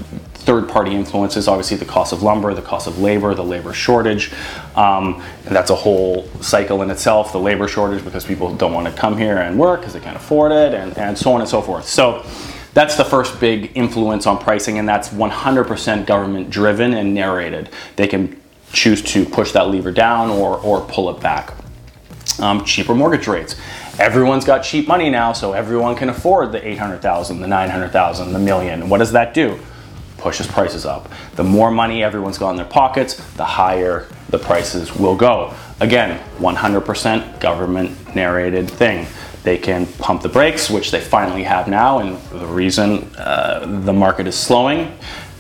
third 0.47 0.69
party 0.69 0.95
influences, 0.95 1.49
obviously 1.49 1.77
the 1.77 1.85
cost 1.85 2.13
of 2.13 2.23
lumber, 2.23 2.55
the 2.55 2.63
cost 2.63 2.87
of 2.87 3.01
labor, 3.01 3.35
the 3.35 3.45
labor 3.45 3.75
shortage. 3.75 4.33
Um, 4.77 5.23
that's 5.45 5.71
a 5.71 5.75
whole 5.75 6.29
cycle 6.41 6.83
in 6.83 6.91
itself, 6.91 7.33
the 7.33 7.41
labor 7.41 7.67
shortage 7.69 8.05
because 8.05 8.25
people 8.25 8.55
don't 8.55 8.73
want 8.73 8.87
to 8.87 8.93
come 8.93 9.19
here 9.19 9.39
and 9.39 9.59
work 9.59 9.81
because 9.81 9.93
they 9.93 10.01
can't 10.01 10.17
afford 10.17 10.53
it, 10.53 10.73
and, 10.73 10.97
and 10.97 11.19
so 11.19 11.33
on 11.33 11.41
and 11.41 11.51
so 11.51 11.61
forth. 11.61 11.87
So 11.87 12.25
that's 12.75 12.97
the 12.97 13.05
first 13.05 13.41
big 13.41 13.73
influence 13.75 14.27
on 14.27 14.39
pricing, 14.39 14.79
and 14.79 14.89
that's 14.89 15.09
100% 15.09 16.07
government 16.07 16.49
driven 16.49 16.95
and 16.95 17.13
narrated. 17.13 17.71
They 17.97 18.07
can 18.07 18.41
choose 18.73 19.03
to 19.03 19.25
push 19.25 19.53
that 19.53 19.69
lever 19.69 19.91
down 19.91 20.31
or, 20.31 20.59
or 20.59 20.81
pull 20.83 21.11
it 21.11 21.21
back. 21.21 21.55
Um, 22.39 22.65
cheaper 22.65 22.95
mortgage 22.95 23.27
rates. 23.27 23.57
Everyone's 23.99 24.45
got 24.45 24.63
cheap 24.63 24.89
money 24.89 25.11
now, 25.11 25.33
so 25.33 25.53
everyone 25.53 25.97
can 25.97 26.11
afford 26.11 26.53
the 26.53 26.67
800,000, 26.67 27.41
the 27.41 27.47
900,000, 27.47 28.33
the 28.33 28.39
million. 28.39 28.89
What 28.89 28.99
does 28.99 29.13
that 29.13 29.33
do? 29.33 29.59
pushes 30.19 30.47
prices 30.47 30.85
up. 30.85 31.09
The 31.37 31.45
more 31.45 31.71
money 31.71 32.03
everyone's 32.03 32.39
got 32.39 32.51
in 32.51 32.57
their 32.57 32.65
pockets, 32.65 33.15
the 33.35 33.45
higher 33.45 34.09
the 34.31 34.39
prices 34.39 34.95
will 34.97 35.15
go. 35.15 35.55
Again, 35.79 36.21
100% 36.39 37.39
government 37.39 38.15
narrated 38.17 38.69
thing. 38.69 39.07
They 39.45 39.57
can 39.57 39.87
pump 39.87 40.23
the 40.23 40.29
brakes, 40.29 40.69
which 40.69 40.91
they 40.91 41.01
finally 41.01 41.45
have 41.45 41.69
now, 41.69 42.01
and 42.01 42.21
the 42.31 42.47
reason 42.47 43.05
uh, 43.17 43.81
the 43.85 43.93
market 43.93 44.27
is 44.27 44.37
slowing, 44.37 44.99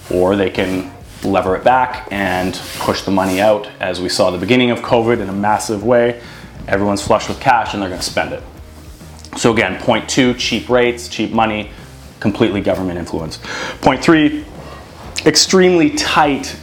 or 0.08 0.36
they 0.36 0.50
can 0.50 0.92
lever 1.24 1.56
it 1.56 1.64
back 1.64 2.06
and 2.12 2.54
push 2.78 3.02
the 3.02 3.10
money 3.10 3.40
out, 3.40 3.66
as 3.80 4.00
we 4.00 4.08
saw 4.08 4.30
the 4.30 4.38
beginning 4.38 4.70
of 4.70 4.78
COVID 4.78 5.18
in 5.18 5.28
a 5.28 5.32
massive 5.32 5.82
way. 5.82 6.22
Everyone's 6.68 7.02
flush 7.02 7.28
with 7.28 7.40
cash 7.40 7.74
and 7.74 7.82
they're 7.82 7.88
going 7.88 8.00
to 8.00 8.06
spend 8.06 8.32
it. 8.32 8.42
So, 9.36 9.52
again, 9.52 9.80
point 9.80 10.08
two 10.08 10.34
cheap 10.34 10.68
rates, 10.68 11.08
cheap 11.08 11.32
money, 11.32 11.70
completely 12.20 12.60
government 12.60 12.98
influence. 12.98 13.38
Point 13.80 14.02
three 14.02 14.44
extremely 15.24 15.90
tight 15.90 16.56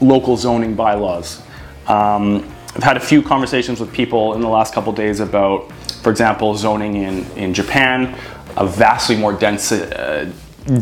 local 0.00 0.36
zoning 0.36 0.74
bylaws. 0.74 1.42
Um, 1.86 2.48
I've 2.74 2.82
had 2.82 2.96
a 2.96 3.00
few 3.00 3.22
conversations 3.22 3.80
with 3.80 3.92
people 3.92 4.34
in 4.34 4.40
the 4.40 4.48
last 4.48 4.72
couple 4.74 4.92
days 4.92 5.20
about, 5.20 5.72
for 6.02 6.10
example, 6.10 6.54
zoning 6.54 6.96
in, 6.96 7.24
in 7.32 7.52
Japan, 7.52 8.16
a 8.56 8.66
vastly 8.66 9.16
more 9.16 9.32
dense, 9.32 9.72
uh, 9.72 10.30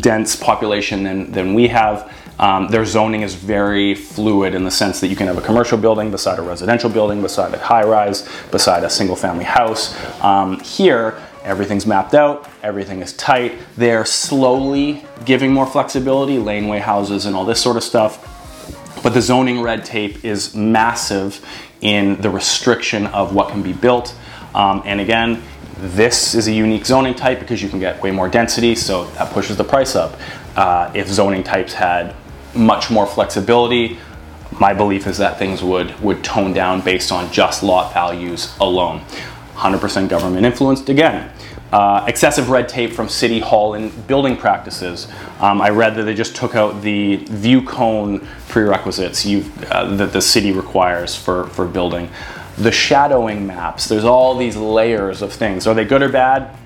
dense 0.00 0.36
population 0.36 1.02
than, 1.02 1.32
than 1.32 1.54
we 1.54 1.68
have. 1.68 2.12
Um, 2.38 2.68
their 2.68 2.84
zoning 2.84 3.22
is 3.22 3.34
very 3.34 3.94
fluid 3.94 4.54
in 4.54 4.64
the 4.64 4.70
sense 4.70 5.00
that 5.00 5.08
you 5.08 5.16
can 5.16 5.26
have 5.26 5.38
a 5.38 5.42
commercial 5.42 5.76
building 5.76 6.10
beside 6.10 6.38
a 6.38 6.42
residential 6.42 6.88
building, 6.88 7.20
beside 7.20 7.52
a 7.52 7.58
high 7.58 7.82
rise, 7.82 8.28
beside 8.50 8.84
a 8.84 8.90
single 8.90 9.16
family 9.16 9.44
house. 9.44 9.94
Um, 10.22 10.60
here, 10.60 11.20
Everything's 11.48 11.86
mapped 11.86 12.12
out, 12.12 12.46
everything 12.62 13.00
is 13.00 13.14
tight. 13.14 13.58
They're 13.74 14.04
slowly 14.04 15.02
giving 15.24 15.50
more 15.50 15.66
flexibility, 15.66 16.36
laneway 16.36 16.78
houses 16.78 17.24
and 17.24 17.34
all 17.34 17.46
this 17.46 17.58
sort 17.58 17.78
of 17.78 17.82
stuff. 17.82 18.22
But 19.02 19.14
the 19.14 19.22
zoning 19.22 19.62
red 19.62 19.82
tape 19.82 20.26
is 20.26 20.54
massive 20.54 21.42
in 21.80 22.20
the 22.20 22.28
restriction 22.28 23.06
of 23.06 23.34
what 23.34 23.48
can 23.48 23.62
be 23.62 23.72
built. 23.72 24.14
Um, 24.54 24.82
and 24.84 25.00
again, 25.00 25.42
this 25.78 26.34
is 26.34 26.48
a 26.48 26.52
unique 26.52 26.84
zoning 26.84 27.14
type 27.14 27.40
because 27.40 27.62
you 27.62 27.70
can 27.70 27.78
get 27.78 28.02
way 28.02 28.10
more 28.10 28.28
density, 28.28 28.74
so 28.74 29.04
that 29.12 29.32
pushes 29.32 29.56
the 29.56 29.64
price 29.64 29.96
up. 29.96 30.18
Uh, 30.54 30.90
if 30.92 31.08
zoning 31.08 31.44
types 31.44 31.72
had 31.72 32.14
much 32.58 32.90
more 32.90 33.06
flexibility, 33.06 33.98
my 34.52 34.74
belief 34.74 35.06
is 35.06 35.18
that 35.18 35.38
things 35.38 35.62
would, 35.62 35.98
would 36.00 36.24
tone 36.24 36.52
down 36.52 36.80
based 36.80 37.12
on 37.12 37.30
just 37.32 37.62
lot 37.62 37.92
values 37.92 38.56
alone. 38.60 39.00
100% 39.54 40.08
government 40.08 40.44
influenced 40.44 40.88
again. 40.88 41.30
Uh, 41.72 42.02
excessive 42.08 42.48
red 42.48 42.66
tape 42.66 42.92
from 42.92 43.08
City 43.08 43.40
Hall 43.40 43.74
and 43.74 44.06
building 44.06 44.36
practices. 44.36 45.06
Um, 45.38 45.60
I 45.60 45.68
read 45.68 45.96
that 45.96 46.04
they 46.04 46.14
just 46.14 46.34
took 46.34 46.54
out 46.54 46.80
the 46.80 47.16
view 47.16 47.60
cone 47.62 48.26
prerequisites 48.48 49.26
uh, 49.26 49.96
that 49.96 50.12
the 50.12 50.22
city 50.22 50.52
requires 50.52 51.14
for, 51.14 51.48
for 51.48 51.66
building. 51.66 52.08
The 52.56 52.72
shadowing 52.72 53.46
maps, 53.46 53.86
there's 53.86 54.04
all 54.04 54.36
these 54.36 54.56
layers 54.56 55.20
of 55.20 55.32
things. 55.32 55.66
Are 55.66 55.74
they 55.74 55.84
good 55.84 56.02
or 56.02 56.08
bad? 56.08 56.56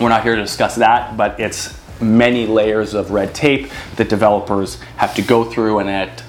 We're 0.00 0.08
not 0.08 0.24
here 0.24 0.34
to 0.34 0.42
discuss 0.42 0.74
that, 0.76 1.16
but 1.16 1.38
it's 1.38 1.80
many 2.00 2.46
layers 2.46 2.94
of 2.94 3.10
red 3.10 3.34
tape 3.34 3.70
that 3.96 4.08
developers 4.08 4.80
have 4.96 5.14
to 5.14 5.22
go 5.22 5.44
through, 5.44 5.78
and 5.78 5.88
it 5.88 6.22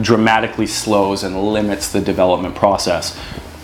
dramatically 0.00 0.66
slows 0.66 1.22
and 1.22 1.52
limits 1.52 1.92
the 1.92 2.00
development 2.00 2.54
process 2.54 3.18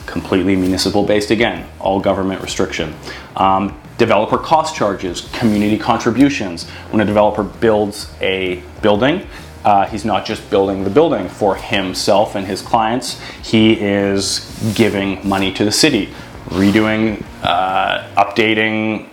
completely 0.06 0.56
municipal 0.56 1.04
based 1.04 1.30
again, 1.30 1.68
all 1.78 2.00
government 2.00 2.40
restriction. 2.42 2.94
Um, 3.36 3.78
developer 3.98 4.38
cost 4.38 4.74
charges, 4.74 5.28
community 5.32 5.78
contributions. 5.78 6.68
When 6.90 7.00
a 7.00 7.04
developer 7.04 7.44
builds 7.44 8.12
a 8.20 8.62
building, 8.80 9.26
uh, 9.64 9.86
he's 9.86 10.04
not 10.04 10.24
just 10.24 10.48
building 10.50 10.84
the 10.84 10.90
building 10.90 11.28
for 11.28 11.56
himself 11.56 12.34
and 12.34 12.46
his 12.46 12.62
clients, 12.62 13.20
he 13.42 13.78
is 13.78 14.40
giving 14.74 15.28
money 15.28 15.52
to 15.52 15.64
the 15.64 15.72
city, 15.72 16.08
redoing, 16.46 17.24
uh, 17.42 18.08
updating 18.16 19.08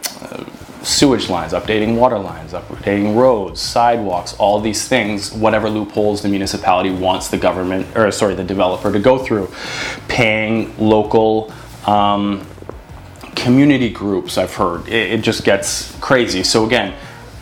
sewage 0.86 1.30
lines, 1.30 1.52
updating 1.54 1.98
water 1.98 2.20
lines, 2.20 2.54
updating 2.54 3.16
roads, 3.16 3.60
sidewalks, 3.60 4.36
all 4.36 4.60
these 4.60 4.88
things, 4.88 5.34
whatever 5.34 5.70
loopholes 5.70 6.22
the 6.22 6.30
municipality 6.30 6.92
wants 6.92 7.30
the 7.30 7.38
government, 7.38 7.88
or 7.98 8.12
sorry, 8.12 8.36
the 8.36 8.44
developer 8.44 8.92
to 8.92 9.00
go 9.00 9.18
through. 9.18 9.52
Paying 10.08 10.78
local 10.78 11.52
um, 11.88 12.46
community 13.36 13.90
groups, 13.90 14.38
I've 14.38 14.54
heard. 14.54 14.88
It, 14.88 15.14
it 15.14 15.22
just 15.22 15.44
gets 15.44 15.98
crazy. 16.00 16.44
So, 16.44 16.66
again, 16.66 16.94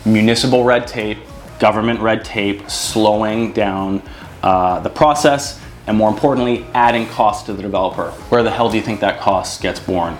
municipal 0.05 0.63
red 0.63 0.87
tape, 0.87 1.17
government 1.59 1.99
red 1.99 2.23
tape, 2.23 2.69
slowing 2.69 3.51
down 3.51 4.01
uh, 4.41 4.79
the 4.79 4.89
process, 4.89 5.59
and 5.85 5.97
more 5.97 6.09
importantly, 6.09 6.65
adding 6.73 7.07
cost 7.07 7.47
to 7.47 7.53
the 7.53 7.61
developer. 7.61 8.11
Where 8.29 8.41
the 8.41 8.51
hell 8.51 8.69
do 8.69 8.77
you 8.77 8.83
think 8.83 9.01
that 9.01 9.19
cost 9.19 9.61
gets 9.61 9.81
borne? 9.81 10.17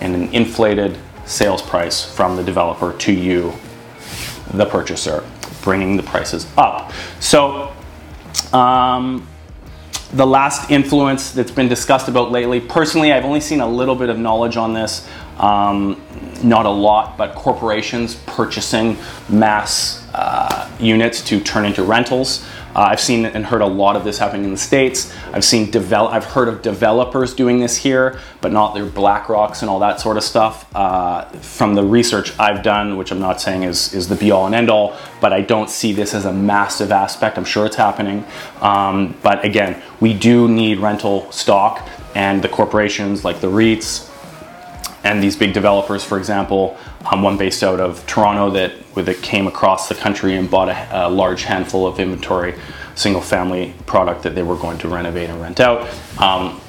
In 0.00 0.14
an 0.14 0.32
inflated 0.32 0.96
sales 1.30 1.62
price 1.62 2.04
from 2.04 2.36
the 2.36 2.42
developer 2.42 2.92
to 2.98 3.12
you, 3.12 3.54
the 4.52 4.66
purchaser, 4.66 5.24
bringing 5.62 5.96
the 5.96 6.02
prices 6.02 6.46
up. 6.56 6.92
So, 7.20 7.72
um, 8.52 9.26
the 10.12 10.26
last 10.26 10.70
influence 10.70 11.30
that's 11.30 11.52
been 11.52 11.68
discussed 11.68 12.08
about 12.08 12.32
lately, 12.32 12.60
personally, 12.60 13.12
I've 13.12 13.24
only 13.24 13.40
seen 13.40 13.60
a 13.60 13.68
little 13.68 13.94
bit 13.94 14.08
of 14.08 14.18
knowledge 14.18 14.56
on 14.56 14.74
this, 14.74 15.08
um, 15.38 16.02
not 16.42 16.66
a 16.66 16.70
lot, 16.70 17.16
but 17.16 17.36
corporations 17.36 18.16
purchasing 18.26 18.98
mass 19.28 20.04
uh, 20.12 20.68
units 20.80 21.22
to 21.22 21.40
turn 21.40 21.64
into 21.64 21.84
rentals. 21.84 22.44
Uh, 22.74 22.80
I've 22.80 23.00
seen 23.00 23.26
and 23.26 23.44
heard 23.44 23.62
a 23.62 23.66
lot 23.66 23.96
of 23.96 24.04
this 24.04 24.18
happening 24.18 24.44
in 24.44 24.50
the 24.50 24.56
states. 24.56 25.12
I've 25.32 25.44
seen 25.44 25.70
develop. 25.70 26.12
I've 26.12 26.24
heard 26.24 26.48
of 26.48 26.62
developers 26.62 27.34
doing 27.34 27.58
this 27.58 27.76
here, 27.76 28.18
but 28.40 28.52
not 28.52 28.74
their 28.74 28.86
BlackRocks 28.86 29.62
and 29.62 29.70
all 29.70 29.80
that 29.80 30.00
sort 30.00 30.16
of 30.16 30.22
stuff. 30.22 30.66
Uh, 30.74 31.24
from 31.40 31.74
the 31.74 31.82
research 31.82 32.38
I've 32.38 32.62
done, 32.62 32.96
which 32.96 33.10
I'm 33.10 33.20
not 33.20 33.40
saying 33.40 33.64
is 33.64 33.92
is 33.94 34.08
the 34.08 34.16
be 34.16 34.30
all 34.30 34.46
and 34.46 34.54
end 34.54 34.70
all, 34.70 34.96
but 35.20 35.32
I 35.32 35.40
don't 35.40 35.70
see 35.70 35.92
this 35.92 36.14
as 36.14 36.24
a 36.24 36.32
massive 36.32 36.92
aspect. 36.92 37.38
I'm 37.38 37.44
sure 37.44 37.66
it's 37.66 37.76
happening, 37.76 38.24
um, 38.60 39.16
but 39.22 39.44
again, 39.44 39.82
we 40.00 40.14
do 40.14 40.48
need 40.48 40.78
rental 40.78 41.30
stock, 41.32 41.86
and 42.14 42.42
the 42.42 42.48
corporations 42.48 43.24
like 43.24 43.40
the 43.40 43.48
REITs 43.48 44.08
and 45.02 45.22
these 45.22 45.36
big 45.36 45.52
developers, 45.52 46.04
for 46.04 46.18
example, 46.18 46.76
um, 47.10 47.22
one 47.22 47.36
based 47.36 47.62
out 47.62 47.80
of 47.80 48.06
Toronto 48.06 48.50
that 48.50 48.72
came 49.22 49.46
across 49.46 49.88
the 49.88 49.94
country 49.94 50.36
and 50.36 50.50
bought 50.50 50.68
a, 50.68 51.06
a, 51.06 51.08
large 51.08 51.44
handful 51.44 51.86
of 51.86 51.98
inventory, 51.98 52.54
single 52.94 53.22
family 53.22 53.74
product 53.86 54.22
that 54.22 54.34
they 54.34 54.42
were 54.42 54.56
going 54.56 54.78
to 54.78 54.88
renovate 54.88 55.30
and 55.30 55.40
rent 55.40 55.60
out. 55.60 55.88
Um, 56.18 56.60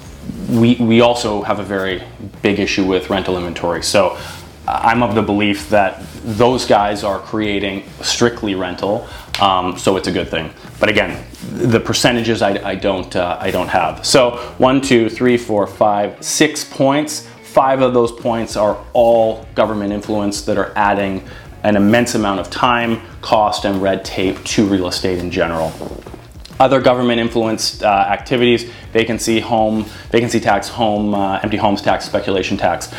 we, 0.50 0.76
we 0.76 1.02
also 1.02 1.42
have 1.42 1.60
a 1.60 1.64
very 1.64 2.04
big 2.42 2.60
issue 2.60 2.86
with 2.86 3.10
rental 3.10 3.38
inventory. 3.38 3.84
So 3.84 4.18
I'm 4.68 5.02
of 5.04 5.16
the 5.16 5.22
belief 5.22 5.70
that 5.70 6.04
those 6.24 6.66
guys 6.66 7.04
are 7.04 7.20
creating 7.20 7.84
strictly 8.02 8.56
rental, 8.56 9.08
um, 9.42 9.78
so 9.78 9.98
it's 9.98 10.08
a 10.08 10.12
good 10.12 10.30
thing. 10.30 10.52
But 10.80 10.90
again, 10.90 11.26
the 11.52 11.80
percentages 11.80 12.42
I, 12.42 12.52
I 12.70 12.76
don't 12.76 13.14
uh, 13.16 13.38
I 13.40 13.50
don't 13.50 13.68
have. 13.68 14.06
So 14.06 14.38
one, 14.60 14.80
two, 14.80 15.10
three, 15.10 15.38
four, 15.38 15.66
five, 15.66 16.24
six 16.24 16.64
points 16.64 17.28
five 17.52 17.82
of 17.82 17.94
those 17.94 18.14
points 18.14 18.56
are 18.56 18.82
all 18.94 19.46
government 19.56 19.92
influence 19.92 20.44
that 20.44 20.58
are 20.58 20.72
adding 20.78 21.22
an 21.64 21.76
immense 21.76 22.16
amount 22.16 22.40
of 22.40 22.50
time, 22.50 23.02
cost, 23.22 23.66
and 23.66 23.82
red 23.82 24.06
tape 24.06 24.42
to 24.46 24.66
real 24.66 24.88
estate 24.88 25.20
in 25.20 25.30
general. 25.30 25.74
Other 26.62 26.80
government 26.80 27.20
influenced 27.20 27.84
uh, 27.84 27.88
activities, 27.88 28.72
vacancy, 28.94 29.42
home, 29.42 29.84
vacancy 30.12 30.40
tax, 30.40 30.70
home, 30.70 31.14
uh, 31.14 31.40
empty 31.44 31.58
homes 31.58 31.82
tax, 31.82 32.06
speculation 32.06 32.56
tax. 32.56 32.90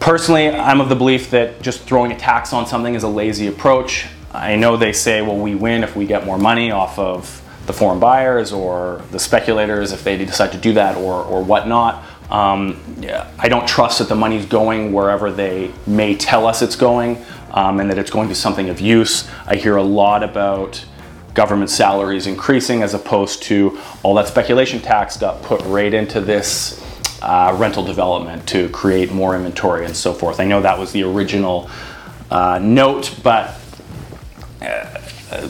Personally, 0.00 0.48
I'm 0.48 0.80
of 0.80 0.88
the 0.88 0.96
belief 0.96 1.30
that 1.30 1.62
just 1.62 1.82
throwing 1.82 2.10
a 2.10 2.18
tax 2.18 2.52
on 2.52 2.66
something 2.66 2.94
is 2.94 3.04
a 3.04 3.08
lazy 3.08 3.46
approach. 3.46 4.06
I 4.32 4.56
know 4.56 4.76
they 4.76 4.92
say, 4.92 5.22
well, 5.22 5.36
we 5.36 5.54
win 5.54 5.84
if 5.84 5.94
we 5.94 6.06
get 6.06 6.26
more 6.26 6.38
money 6.38 6.72
off 6.72 6.98
of 6.98 7.40
the 7.66 7.72
foreign 7.72 8.00
buyers 8.00 8.52
or 8.52 9.02
the 9.12 9.18
speculators 9.18 9.92
if 9.92 10.02
they 10.02 10.16
decide 10.16 10.50
to 10.52 10.58
do 10.58 10.72
that 10.72 10.96
or, 10.96 11.22
or 11.22 11.44
whatnot. 11.44 12.02
Um, 12.30 12.80
I 13.38 13.48
don't 13.48 13.66
trust 13.66 14.00
that 14.00 14.08
the 14.08 14.14
money's 14.14 14.46
going 14.46 14.92
wherever 14.92 15.30
they 15.32 15.72
may 15.86 16.14
tell 16.14 16.46
us 16.46 16.60
it's 16.60 16.76
going 16.76 17.24
um, 17.52 17.80
and 17.80 17.90
that 17.90 17.98
it's 17.98 18.10
going 18.10 18.28
to 18.28 18.34
something 18.34 18.68
of 18.68 18.80
use. 18.80 19.28
I 19.46 19.56
hear 19.56 19.76
a 19.76 19.82
lot 19.82 20.22
about 20.22 20.84
government 21.34 21.70
salaries 21.70 22.26
increasing 22.26 22.82
as 22.82 22.94
opposed 22.94 23.42
to 23.44 23.78
all 24.02 24.14
that 24.14 24.26
speculation 24.28 24.80
tax 24.80 25.16
got 25.16 25.42
put 25.42 25.60
right 25.62 25.94
into 25.94 26.20
this 26.20 26.84
uh, 27.22 27.56
rental 27.58 27.84
development 27.84 28.46
to 28.48 28.68
create 28.70 29.12
more 29.12 29.34
inventory 29.34 29.84
and 29.84 29.96
so 29.96 30.12
forth. 30.12 30.40
I 30.40 30.44
know 30.44 30.60
that 30.60 30.78
was 30.78 30.92
the 30.92 31.04
original 31.04 31.70
uh, 32.30 32.58
note, 32.60 33.14
but 33.22 33.58
uh, 34.60 35.48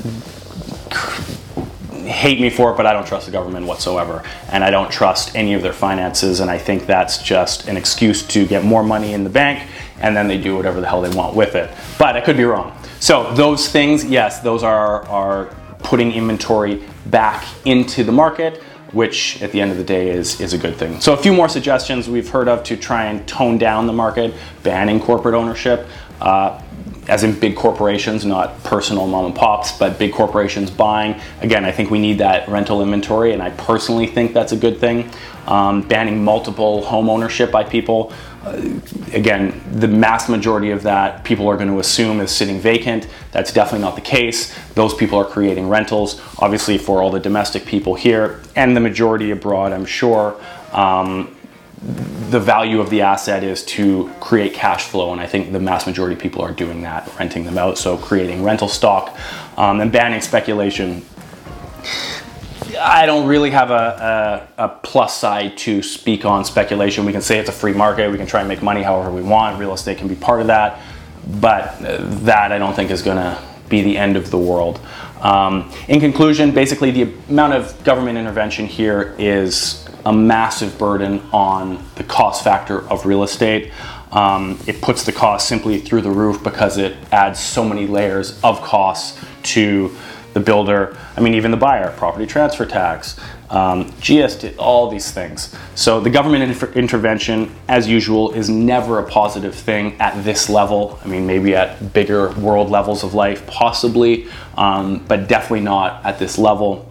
hate 2.19 2.41
me 2.41 2.51
for 2.51 2.73
it, 2.73 2.77
but 2.77 2.85
I 2.85 2.93
don't 2.93 3.07
trust 3.07 3.27
the 3.27 3.33
government 3.33 3.67
whatsoever. 3.67 4.23
And 4.51 4.65
I 4.65 4.71
don't 4.71 4.91
trust 4.91 5.35
any 5.35 5.55
of 5.55 5.63
their 5.63 5.73
finances. 5.73 6.41
And 6.41 6.51
I 6.51 6.59
think 6.59 6.87
that's 6.87 7.23
just 7.23 7.69
an 7.69 7.77
excuse 7.77 8.27
to 8.29 8.47
get 8.47 8.65
more 8.65 8.83
money 8.83 9.13
in 9.13 9.25
the 9.25 9.31
bank 9.31 9.69
and 10.01 10.17
then 10.17 10.29
they 10.29 10.39
do 10.39 10.57
whatever 10.57 10.81
the 10.81 10.87
hell 10.87 11.01
they 11.01 11.15
want 11.17 11.35
with 11.35 11.55
it. 11.55 11.71
But 11.99 12.17
I 12.17 12.21
could 12.21 12.37
be 12.37 12.45
wrong. 12.45 12.77
So 13.01 13.33
those 13.35 13.69
things, 13.69 14.05
yes, 14.05 14.41
those 14.41 14.63
are, 14.63 15.07
are 15.09 15.47
putting 15.79 16.13
inventory 16.13 16.85
back 17.07 17.47
into 17.65 18.05
the 18.05 18.13
market 18.13 18.63
which 18.93 19.43
at 19.43 19.53
the 19.53 19.61
end 19.61 19.71
of 19.71 19.77
the 19.77 19.85
day 19.85 20.09
is, 20.09 20.41
is 20.41 20.55
a 20.55 20.59
good 20.59 20.77
thing. 20.77 21.01
So 21.01 21.13
a 21.13 21.17
few 21.17 21.33
more 21.33 21.49
suggestions 21.49 22.09
we've 22.09 22.29
heard 22.29 22.49
of 22.49 22.65
to 22.65 22.77
try 22.77 23.05
and 23.05 23.27
tone 23.29 23.59
down 23.59 23.87
the 23.87 23.93
market, 23.93 24.35
banning 24.63 25.01
corporate 25.01 25.35
ownership. 25.35 25.87
Uh, 26.21 26.61
as 27.09 27.25
in 27.25 27.39
big 27.39 27.57
corporations, 27.57 28.25
not 28.25 28.63
personal 28.65 29.07
mom 29.07 29.25
and 29.25 29.35
pops, 29.35 29.77
but 29.77 29.99
big 29.99 30.13
corporations 30.13 30.71
buying. 30.71 31.19
Again, 31.41 31.65
I 31.65 31.73
think 31.73 31.91
we 31.91 31.99
need 31.99 32.19
that 32.19 32.49
rental 32.49 32.83
inventory, 32.83 33.33
and 33.33 33.43
I 33.43 33.51
personally 33.51 34.07
think 34.07 34.35
that's 34.35 34.53
a 34.53 34.57
good 34.57 34.79
thing. 34.79 35.11
Um, 35.47 35.81
banning 35.89 36.23
multiple 36.23 36.83
home 36.83 37.09
ownership 37.09 37.51
by 37.51 37.65
people. 37.65 38.13
Uh, 38.45 38.79
again, 39.15 39.59
the 39.73 39.89
mass 39.89 40.29
majority 40.29 40.71
of 40.71 40.83
that 40.83 41.25
people 41.25 41.49
are 41.49 41.57
going 41.57 41.71
to 41.71 41.79
assume 41.79 42.21
is 42.21 42.31
sitting 42.31 42.61
vacant. 42.61 43.09
That's 43.33 43.53
definitely 43.53 43.87
not 43.87 43.95
the 43.95 44.03
case. 44.03 44.55
Those 44.75 44.93
people 44.93 45.19
are 45.19 45.25
creating 45.25 45.71
rentals, 45.71 46.21
obviously, 46.39 46.77
for 46.77 47.03
all 47.03 47.11
the 47.11 47.21
domestic 47.21 47.65
people 47.65 47.95
here 47.95 48.43
and 48.55 48.77
the 48.77 48.81
majority 48.81 49.31
abroad, 49.31 49.73
I'm 49.73 49.87
sure. 49.87 50.39
Um, 50.73 51.35
the 52.31 52.41
value 52.41 52.81
of 52.81 52.91
the 52.91 53.03
asset 53.03 53.45
is 53.45 53.65
to 53.65 54.11
create 54.21 54.53
cash 54.53 54.85
flow, 54.87 55.13
and 55.13 55.21
I 55.21 55.27
think 55.27 55.53
the 55.53 55.61
mass 55.61 55.87
majority 55.87 56.15
of 56.15 56.21
people 56.21 56.43
are 56.43 56.53
doing 56.53 56.83
that, 56.83 57.11
renting 57.19 57.45
them 57.45 57.57
out. 57.57 57.79
So 57.79 57.97
creating 57.97 58.43
rental 58.43 58.69
stock 58.69 59.17
um, 59.57 59.81
and 59.81 59.93
banning 59.93 60.21
speculation. 60.21 61.05
I 62.81 63.07
don't 63.07 63.27
really 63.27 63.51
have 63.51 63.71
a, 63.71 64.49
a, 64.59 64.65
a, 64.65 64.69
plus 64.69 65.17
side 65.17 65.57
to 65.59 65.83
speak 65.83 66.25
on 66.25 66.45
speculation. 66.45 67.05
We 67.05 67.13
can 67.13 67.23
say 67.23 67.39
it's 67.39 67.49
a 67.49 67.53
free 67.53 67.73
market. 67.73 68.11
We 68.11 68.19
can 68.19 68.27
try 68.27 68.41
and 68.41 68.49
make 68.49 68.63
money 68.63 68.83
however 68.83 69.11
we 69.11 69.23
want. 69.23 69.59
Real 69.59 69.73
estate 69.73 69.99
can 69.99 70.07
be 70.07 70.15
part 70.15 70.41
of 70.41 70.49
that, 70.49 70.81
but 71.41 71.77
that 71.81 72.53
I 72.53 72.59
don't 72.59 72.75
think 72.75 72.91
is 72.91 73.03
going 73.03 73.17
to 73.17 73.43
be 73.69 73.83
the 73.83 73.97
end 73.97 74.17
of 74.17 74.31
the 74.31 74.39
world. 74.39 74.81
Um, 75.21 75.73
in 75.89 75.99
conclusion, 75.99 76.53
basically, 76.53 76.91
the 76.91 77.13
amount 77.29 77.55
of 77.55 77.83
government 77.85 78.19
intervention 78.19 78.67
here 78.67 79.15
is 79.19 79.88
a 80.09 80.13
massive 80.13 80.79
burden 80.79 81.21
on 81.35 81.85
the 81.97 82.03
cost 82.03 82.43
factor 82.43 82.89
of 82.89 83.05
real 83.05 83.23
estate. 83.23 83.71
Um, 84.11 84.59
it 84.67 84.81
puts 84.81 85.05
the 85.05 85.13
cost 85.13 85.47
simply 85.47 85.79
through 85.81 86.01
the 86.01 86.11
roof 86.11 86.43
because 86.43 86.79
it 86.79 86.97
adds 87.13 87.39
so 87.39 87.63
many 87.63 87.87
layers 87.87 88.43
of 88.43 88.63
costs 88.63 89.23
to 89.55 89.95
the 90.33 90.41
builder. 90.41 90.97
I 91.15 91.21
mean, 91.21 91.35
even 91.35 91.51
the 91.51 91.59
buyer, 91.59 91.93
property 91.99 92.25
transfer 92.25 92.65
tax, 92.65 93.21
um, 93.51 93.85
GST, 94.01 94.55
all 94.59 94.89
these 94.89 95.11
things. 95.11 95.55
So 95.75 96.01
the 96.01 96.09
government 96.09 96.43
inter- 96.43 96.73
intervention, 96.73 97.55
as 97.69 97.87
usual, 97.87 98.33
is 98.33 98.49
never 98.49 99.01
a 99.01 99.07
positive 99.07 99.55
thing 99.55 100.01
at 100.01 100.25
this 100.25 100.49
level. 100.49 100.99
I 101.05 101.09
mean, 101.09 101.27
maybe 101.27 101.55
at 101.55 101.93
bigger 101.93 102.31
world 102.33 102.71
levels 102.71 103.05
of 103.05 103.13
life, 103.13 103.47
possibly, 103.47 104.27
um, 104.57 105.05
but 105.07 105.29
definitely 105.29 105.61
not 105.61 106.03
at 106.07 106.19
this 106.19 106.39
level. 106.39 106.91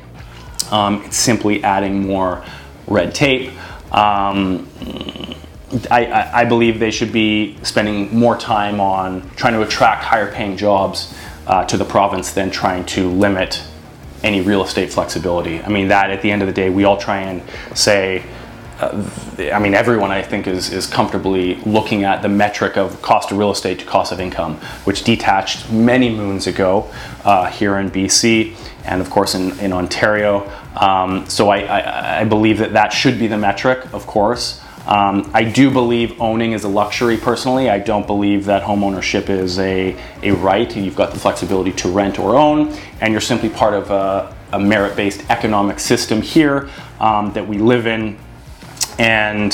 Um, 0.69 1.01
it's 1.03 1.17
simply 1.17 1.63
adding 1.63 2.05
more 2.05 2.43
red 2.87 3.13
tape. 3.13 3.51
Um, 3.93 4.67
I, 5.91 6.31
I, 6.33 6.45
believe 6.45 6.79
they 6.79 6.91
should 6.91 7.11
be 7.11 7.57
spending 7.61 8.17
more 8.17 8.37
time 8.37 8.79
on 8.79 9.29
trying 9.31 9.53
to 9.53 9.61
attract 9.61 10.03
higher 10.03 10.31
paying 10.31 10.55
jobs 10.55 11.13
uh, 11.45 11.65
to 11.65 11.77
the 11.77 11.85
province 11.85 12.31
than 12.31 12.51
trying 12.51 12.85
to 12.87 13.09
limit 13.09 13.63
any 14.23 14.41
real 14.41 14.63
estate 14.63 14.91
flexibility. 14.91 15.61
I 15.61 15.69
mean, 15.69 15.89
that 15.89 16.09
at 16.09 16.21
the 16.21 16.31
end 16.31 16.41
of 16.41 16.47
the 16.47 16.53
day, 16.53 16.69
we 16.69 16.85
all 16.85 16.97
try 16.97 17.19
and 17.19 17.41
say, 17.75 18.23
uh, 18.79 19.09
I 19.51 19.59
mean, 19.59 19.73
everyone 19.73 20.11
I 20.11 20.21
think 20.21 20.47
is, 20.47 20.71
is 20.71 20.87
comfortably 20.87 21.55
looking 21.65 22.03
at 22.03 22.21
the 22.21 22.29
metric 22.29 22.77
of 22.77 23.01
cost 23.01 23.31
of 23.31 23.37
real 23.37 23.51
estate 23.51 23.79
to 23.79 23.85
cost 23.85 24.11
of 24.11 24.19
income, 24.19 24.55
which 24.85 25.03
detached 25.03 25.71
many 25.71 26.09
moons 26.09 26.47
ago 26.47 26.91
uh, 27.23 27.49
here 27.49 27.77
in 27.77 27.89
BC 27.89 28.55
and, 28.85 29.01
of 29.01 29.09
course, 29.09 29.35
in, 29.35 29.57
in 29.59 29.73
Ontario. 29.73 30.49
Um, 30.79 31.27
so 31.27 31.49
I, 31.49 31.59
I, 31.61 32.19
I, 32.21 32.23
believe 32.23 32.59
that 32.59 32.73
that 32.73 32.93
should 32.93 33.17
be 33.17 33.25
the 33.25 33.37
metric, 33.37 33.91
of 33.93 34.05
course. 34.05 34.61
Um, 34.85 35.29
I 35.33 35.43
do 35.43 35.71
believe 35.71 36.21
owning 36.21 36.51
is 36.51 36.65
a 36.65 36.67
luxury 36.67 37.17
personally. 37.17 37.67
I 37.67 37.79
don't 37.79 38.05
believe 38.05 38.45
that 38.45 38.61
home 38.61 38.83
ownership 38.83 39.27
is 39.27 39.57
a, 39.57 39.97
a 40.21 40.31
right. 40.31 40.73
You've 40.75 40.95
got 40.95 41.11
the 41.11 41.19
flexibility 41.19 41.71
to 41.73 41.89
rent 41.89 42.19
or 42.19 42.35
own, 42.35 42.77
and 43.01 43.11
you're 43.11 43.21
simply 43.21 43.49
part 43.49 43.73
of 43.73 43.89
a, 43.89 44.35
a 44.53 44.59
merit 44.59 44.95
based 44.95 45.27
economic 45.31 45.79
system 45.79 46.21
here 46.21 46.69
um, 46.99 47.33
that 47.33 47.47
we 47.47 47.57
live 47.57 47.87
in. 47.87 48.17
And 48.99 49.51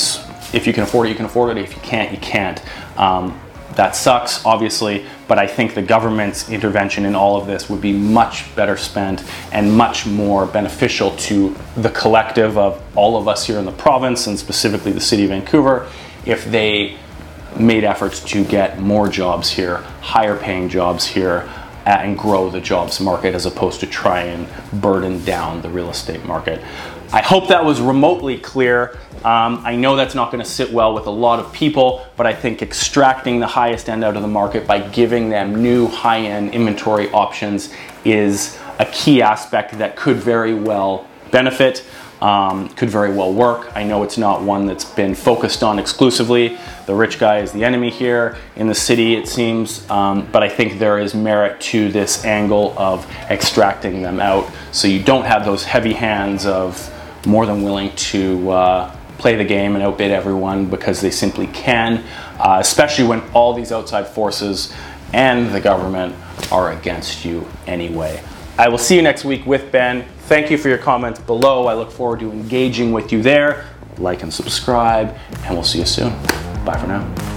if 0.52 0.66
you 0.66 0.74
can 0.74 0.82
afford 0.82 1.06
it, 1.06 1.10
you 1.10 1.16
can 1.16 1.24
afford 1.24 1.56
it. 1.56 1.60
If 1.62 1.74
you 1.74 1.80
can't, 1.80 2.12
you 2.12 2.18
can't. 2.18 2.62
Um, 2.98 3.40
that 3.76 3.96
sucks, 3.96 4.44
obviously, 4.44 5.04
but 5.26 5.38
I 5.38 5.46
think 5.46 5.74
the 5.74 5.82
government's 5.82 6.48
intervention 6.50 7.04
in 7.04 7.14
all 7.14 7.36
of 7.36 7.46
this 7.46 7.68
would 7.68 7.80
be 7.80 7.92
much 7.92 8.54
better 8.54 8.76
spent 8.76 9.24
and 9.52 9.76
much 9.76 10.06
more 10.06 10.46
beneficial 10.46 11.10
to 11.16 11.56
the 11.76 11.90
collective 11.90 12.56
of 12.56 12.82
all 12.96 13.16
of 13.16 13.28
us 13.28 13.46
here 13.46 13.58
in 13.58 13.64
the 13.64 13.72
province 13.72 14.26
and 14.26 14.38
specifically 14.38 14.92
the 14.92 15.00
city 15.00 15.24
of 15.24 15.30
Vancouver 15.30 15.88
if 16.26 16.44
they 16.46 16.96
made 17.58 17.84
efforts 17.84 18.20
to 18.20 18.44
get 18.44 18.80
more 18.80 19.08
jobs 19.08 19.50
here, 19.50 19.78
higher 20.00 20.36
paying 20.36 20.68
jobs 20.68 21.06
here, 21.06 21.48
uh, 21.86 21.90
and 21.90 22.18
grow 22.18 22.48
the 22.50 22.60
jobs 22.60 22.98
market 23.00 23.34
as 23.34 23.46
opposed 23.46 23.80
to 23.80 23.86
try 23.86 24.22
and 24.22 24.48
burden 24.80 25.22
down 25.24 25.60
the 25.62 25.68
real 25.68 25.90
estate 25.90 26.24
market. 26.24 26.60
I 27.12 27.20
hope 27.20 27.48
that 27.48 27.64
was 27.64 27.80
remotely 27.80 28.38
clear. 28.38 28.98
Um, 29.24 29.62
I 29.64 29.74
know 29.74 29.96
that's 29.96 30.14
not 30.14 30.30
going 30.30 30.44
to 30.44 30.48
sit 30.48 30.70
well 30.70 30.92
with 30.92 31.06
a 31.06 31.10
lot 31.10 31.38
of 31.38 31.50
people, 31.50 32.06
but 32.14 32.26
I 32.26 32.34
think 32.34 32.60
extracting 32.60 33.40
the 33.40 33.46
highest 33.46 33.88
end 33.88 34.04
out 34.04 34.16
of 34.16 34.22
the 34.22 34.28
market 34.28 34.66
by 34.66 34.80
giving 34.90 35.30
them 35.30 35.62
new 35.62 35.86
high 35.88 36.20
end 36.20 36.52
inventory 36.52 37.10
options 37.10 37.72
is 38.04 38.58
a 38.78 38.84
key 38.84 39.22
aspect 39.22 39.78
that 39.78 39.96
could 39.96 40.18
very 40.18 40.52
well 40.52 41.08
benefit. 41.30 41.84
Um, 42.20 42.68
could 42.70 42.88
very 42.88 43.12
well 43.12 43.34
work. 43.34 43.70
I 43.74 43.82
know 43.82 44.02
it's 44.02 44.16
not 44.16 44.40
one 44.40 44.66
that's 44.66 44.84
been 44.84 45.14
focused 45.14 45.62
on 45.62 45.78
exclusively. 45.78 46.56
The 46.86 46.94
rich 46.94 47.18
guy 47.18 47.40
is 47.40 47.52
the 47.52 47.64
enemy 47.64 47.90
here 47.90 48.38
in 48.56 48.66
the 48.66 48.74
city, 48.74 49.14
it 49.14 49.28
seems, 49.28 49.88
um, 49.90 50.26
but 50.32 50.42
I 50.42 50.48
think 50.48 50.78
there 50.78 50.98
is 50.98 51.14
merit 51.14 51.60
to 51.62 51.90
this 51.90 52.24
angle 52.24 52.72
of 52.78 53.04
extracting 53.30 54.00
them 54.00 54.20
out 54.20 54.50
so 54.72 54.88
you 54.88 55.02
don't 55.02 55.24
have 55.24 55.44
those 55.44 55.64
heavy 55.64 55.92
hands 55.92 56.46
of 56.46 56.90
more 57.26 57.44
than 57.44 57.62
willing 57.62 57.94
to 57.96 58.48
uh, 58.50 58.96
play 59.18 59.36
the 59.36 59.44
game 59.44 59.74
and 59.74 59.84
outbid 59.84 60.10
everyone 60.10 60.66
because 60.66 61.00
they 61.00 61.10
simply 61.10 61.46
can, 61.48 62.04
uh, 62.38 62.58
especially 62.60 63.06
when 63.06 63.20
all 63.32 63.54
these 63.54 63.72
outside 63.72 64.06
forces 64.06 64.74
and 65.12 65.54
the 65.54 65.60
government 65.60 66.14
are 66.50 66.72
against 66.72 67.24
you 67.24 67.46
anyway. 67.66 68.22
I 68.58 68.68
will 68.68 68.78
see 68.78 68.96
you 68.96 69.02
next 69.02 69.24
week 69.24 69.46
with 69.46 69.70
Ben. 69.72 70.04
Thank 70.26 70.50
you 70.50 70.58
for 70.58 70.68
your 70.68 70.78
comments 70.78 71.20
below. 71.20 71.66
I 71.66 71.74
look 71.74 71.90
forward 71.90 72.20
to 72.20 72.30
engaging 72.30 72.92
with 72.92 73.12
you 73.12 73.22
there. 73.22 73.66
Like 73.98 74.22
and 74.22 74.32
subscribe, 74.32 75.16
and 75.44 75.54
we'll 75.54 75.64
see 75.64 75.78
you 75.78 75.86
soon. 75.86 76.10
Bye 76.64 76.76
for 76.78 76.86
now. 76.86 77.33